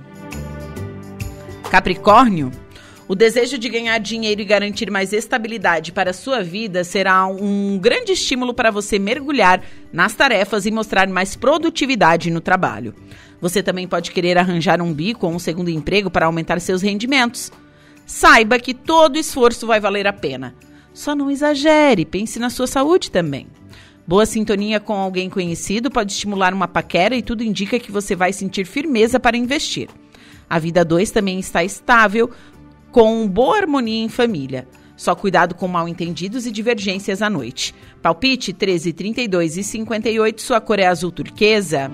[1.71, 2.51] Capricórnio.
[3.13, 7.79] O desejo de ganhar dinheiro e garantir mais estabilidade para a sua vida será um
[7.79, 12.95] grande estímulo para você mergulhar nas tarefas e mostrar mais produtividade no trabalho.
[13.39, 17.53] Você também pode querer arranjar um bico ou um segundo emprego para aumentar seus rendimentos.
[18.07, 20.55] Saiba que todo esforço vai valer a pena.
[20.95, 23.47] Só não exagere, pense na sua saúde também.
[24.09, 28.33] Boa sintonia com alguém conhecido pode estimular uma paquera e tudo indica que você vai
[28.33, 29.91] sentir firmeza para investir.
[30.53, 32.31] A vida 2 também está estável,
[32.93, 34.69] com boa harmonia em família.
[34.95, 37.75] Só cuidado com mal entendidos e divergências à noite.
[38.03, 41.91] Palpite 13, 32 e 58, sua cor é azul turquesa.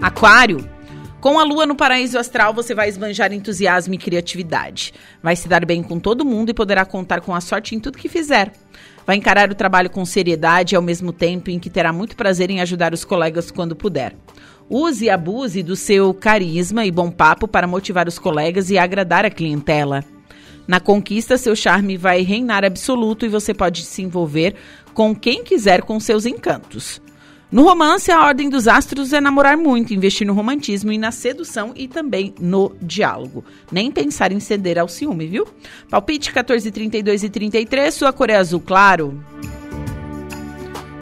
[0.00, 0.68] Aquário.
[1.20, 4.94] Com a lua no paraíso astral, você vai esbanjar entusiasmo e criatividade.
[5.20, 7.98] Vai se dar bem com todo mundo e poderá contar com a sorte em tudo
[7.98, 8.52] que fizer.
[9.04, 12.60] Vai encarar o trabalho com seriedade ao mesmo tempo em que terá muito prazer em
[12.60, 14.14] ajudar os colegas quando puder.
[14.70, 19.24] Use e abuse do seu carisma e bom papo para motivar os colegas e agradar
[19.24, 20.04] a clientela.
[20.66, 24.54] Na conquista, seu charme vai reinar absoluto e você pode se envolver
[24.92, 27.00] com quem quiser com seus encantos.
[27.50, 31.72] No romance, a ordem dos astros é namorar muito, investir no romantismo e na sedução
[31.74, 33.42] e também no diálogo.
[33.72, 35.46] Nem pensar em ceder ao ciúme, viu?
[35.88, 39.18] Palpite 14, 32 e 33, sua cor é azul claro.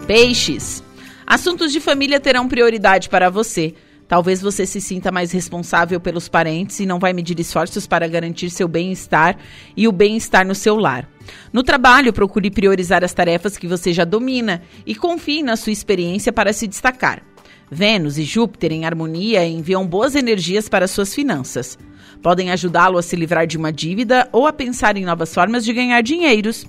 [0.07, 0.86] Peixes.
[1.27, 3.75] Assuntos de família terão prioridade para você.
[4.07, 8.49] Talvez você se sinta mais responsável pelos parentes e não vai medir esforços para garantir
[8.51, 9.37] seu bem-estar
[9.77, 11.11] e o bem-estar no seu lar.
[11.53, 16.33] No trabalho, procure priorizar as tarefas que você já domina e confie na sua experiência
[16.33, 17.21] para se destacar.
[17.69, 21.77] Vênus e Júpiter em harmonia enviam boas energias para suas finanças.
[22.23, 25.73] Podem ajudá-lo a se livrar de uma dívida ou a pensar em novas formas de
[25.73, 26.65] ganhar dinheiros.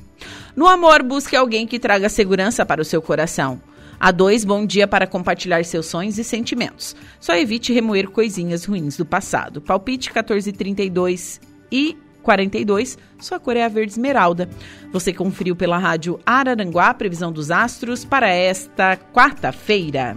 [0.55, 3.62] No amor, busque alguém que traga segurança para o seu coração.
[4.00, 6.95] A dois, bom dia para compartilhar seus sonhos e sentimentos.
[7.20, 9.60] Só evite remoer coisinhas ruins do passado.
[9.60, 11.41] Palpite 1432
[11.72, 14.50] e 42, sua cor é a verde esmeralda.
[14.91, 20.16] Você conferiu pela rádio Araranguá a previsão dos astros para esta quarta-feira.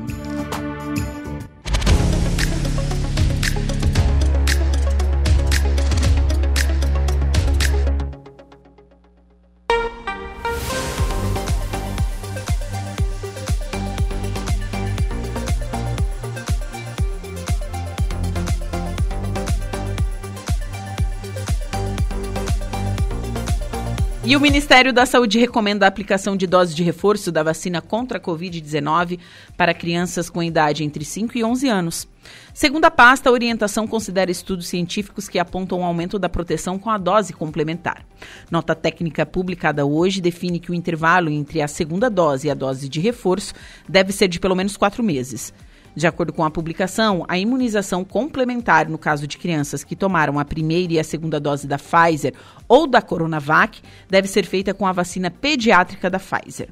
[24.31, 28.17] E o Ministério da Saúde recomenda a aplicação de doses de reforço da vacina contra
[28.17, 29.19] a Covid-19
[29.57, 32.09] para crianças com idade entre 5 e 11 anos.
[32.55, 36.91] Segundo a pasta, a orientação considera estudos científicos que apontam um aumento da proteção com
[36.91, 38.07] a dose complementar.
[38.49, 42.89] Nota técnica publicada hoje define que o intervalo entre a segunda dose e a dose
[42.89, 43.53] de reforço
[43.89, 45.53] deve ser de pelo menos quatro meses.
[45.95, 50.45] De acordo com a publicação, a imunização complementar no caso de crianças que tomaram a
[50.45, 52.35] primeira e a segunda dose da Pfizer
[52.69, 56.69] ou da Coronavac deve ser feita com a vacina pediátrica da Pfizer.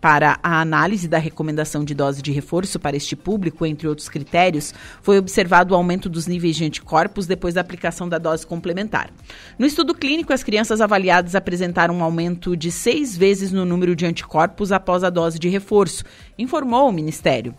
[0.00, 4.74] Para a análise da recomendação de dose de reforço para este público, entre outros critérios,
[5.00, 9.10] foi observado o aumento dos níveis de anticorpos depois da aplicação da dose complementar.
[9.58, 14.04] No estudo clínico, as crianças avaliadas apresentaram um aumento de seis vezes no número de
[14.04, 16.04] anticorpos após a dose de reforço,
[16.36, 17.54] informou o Ministério.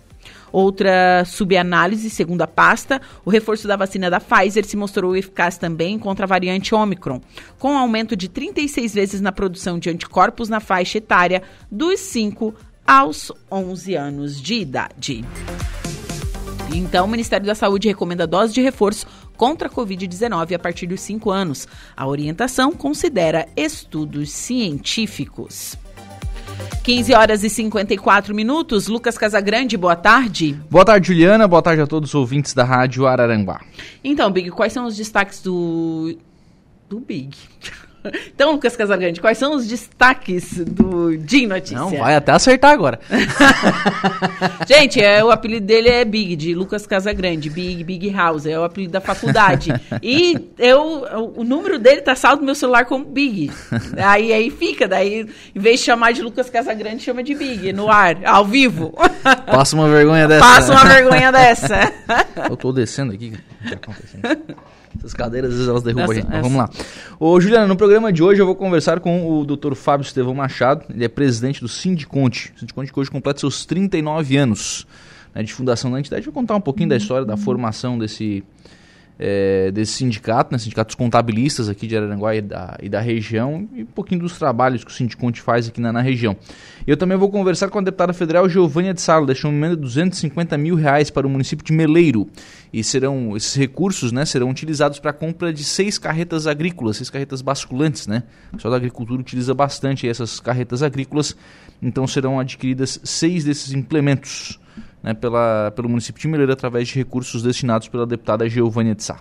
[0.54, 5.98] Outra subanálise, segundo a pasta, o reforço da vacina da Pfizer se mostrou eficaz também
[5.98, 7.20] contra a variante Omicron,
[7.58, 12.54] com um aumento de 36 vezes na produção de anticorpos na faixa etária dos 5
[12.86, 15.26] aos 11 anos de idade.
[16.72, 21.02] Então, o Ministério da Saúde recomenda dose de reforço contra a Covid-19 a partir dos
[21.02, 21.68] 5 anos.
[21.98, 25.78] A orientação considera estudos científicos.
[26.84, 28.88] 15 horas e 54 minutos.
[28.88, 30.60] Lucas Casagrande, boa tarde.
[30.70, 31.48] Boa tarde, Juliana.
[31.48, 33.62] Boa tarde a todos os ouvintes da Rádio Araranguá.
[34.04, 36.18] Então, Big, quais são os destaques do.
[36.90, 37.38] do Big?
[38.34, 41.78] Então, Lucas Casagrande, quais são os destaques do Din Notícia?
[41.78, 43.00] Não, vai até acertar agora.
[44.68, 47.50] Gente, é, o apelido dele é Big, de Lucas Casagrande.
[47.50, 49.72] Big, Big House, é o apelido da faculdade.
[50.02, 51.06] e eu,
[51.36, 53.52] o número dele tá saldo no meu celular como Big.
[53.98, 57.90] Aí, aí fica, daí, em vez de chamar de Lucas Casagrande, chama de Big, no
[57.90, 58.94] ar, ao vivo.
[59.46, 60.46] Passa uma vergonha dessa.
[60.46, 61.94] Passa uma vergonha dessa.
[62.50, 63.34] eu tô descendo aqui.
[63.62, 64.58] O que tá acontecendo?
[64.98, 66.30] Essas cadeiras, às vezes, elas derrubam essa, a gente.
[66.30, 66.70] Mas vamos lá.
[67.20, 69.74] Ô, Juliana, no programa de hoje eu vou conversar com o Dr.
[69.74, 70.86] Fábio Estevão Machado.
[70.90, 72.54] Ele é presidente do Sindiconte.
[72.56, 74.88] O Sindiconte que hoje completa seus 39 anos
[75.34, 76.26] né, de fundação da entidade.
[76.26, 78.44] Vou contar um pouquinho da história da formação desse,
[79.20, 83.84] é, desse sindicato, né, sindicatos contabilistas aqui de Araranguá e da, e da região, e
[83.84, 86.36] um pouquinho dos trabalhos que o Sindiconte faz aqui na, na região.
[86.86, 90.58] Eu também vou conversar com a deputada federal Giovânia de Salo, uma emenda de 250
[90.58, 92.28] mil reais para o município de Meleiro.
[92.72, 97.10] E serão esses recursos né, serão utilizados para a compra de seis carretas agrícolas, seis
[97.10, 98.08] carretas basculantes.
[98.08, 98.24] Né?
[98.52, 101.36] O pessoal da agricultura utiliza bastante essas carretas agrícolas,
[101.82, 104.60] então serão adquiridas seis desses implementos
[105.04, 109.20] né, pela, pelo município de Meleiro através de recursos destinados pela deputada Giovânia de Sá.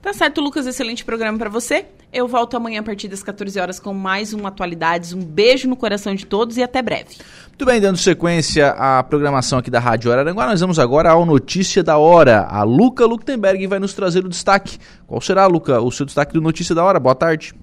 [0.00, 1.86] Tá certo, Lucas, excelente programa para você.
[2.12, 5.12] Eu volto amanhã a partir das 14 horas com mais um Atualidades.
[5.12, 7.16] Um beijo no coração de todos e até breve.
[7.48, 11.82] Muito bem, dando sequência à programação aqui da Rádio Araranguá, nós vamos agora ao Notícia
[11.82, 12.42] da Hora.
[12.42, 14.78] A Luca Luktenberg vai nos trazer o destaque.
[15.06, 17.00] Qual será, Luca, o seu destaque do Notícia da Hora?
[17.00, 17.54] Boa tarde.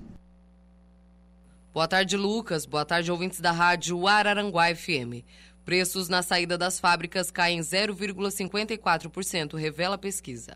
[1.73, 2.65] Boa tarde, Lucas.
[2.65, 5.23] Boa tarde, ouvintes da Rádio Araranguá FM.
[5.65, 10.55] Preços na saída das fábricas caem 0,54%, revela a pesquisa.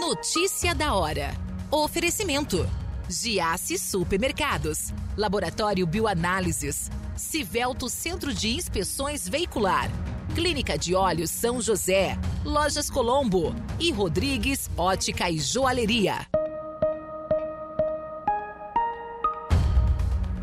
[0.00, 1.34] Notícia da hora.
[1.70, 2.68] Oferecimento.
[3.08, 4.92] Giasse Supermercados.
[5.16, 6.90] Laboratório Bioanálises.
[7.16, 9.90] Civelto Centro de Inspeções Veicular.
[10.34, 12.16] Clínica de Olhos São José.
[12.44, 13.54] Lojas Colombo.
[13.78, 16.26] E Rodrigues Ótica e Joalheria.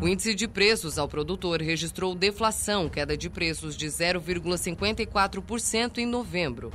[0.00, 6.70] O índice de preços ao produtor registrou deflação, queda de preços de 0,54% em novembro.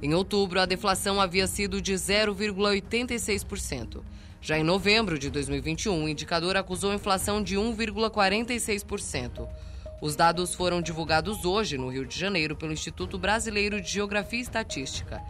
[0.00, 4.02] Em outubro, a deflação havia sido de 0,86%.
[4.40, 9.48] Já em novembro de 2021, o indicador acusou inflação de 1,46%.
[10.00, 14.42] Os dados foram divulgados hoje no Rio de Janeiro pelo Instituto Brasileiro de Geografia e
[14.42, 15.20] Estatística.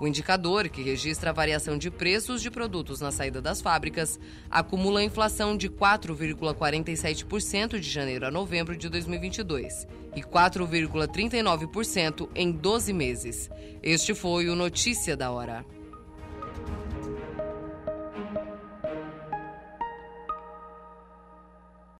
[0.00, 4.18] O indicador, que registra a variação de preços de produtos na saída das fábricas,
[4.50, 9.86] acumula inflação de 4,47% de janeiro a novembro de 2022
[10.16, 13.50] e 4,39% em 12 meses.
[13.82, 15.66] Este foi o Notícia da Hora.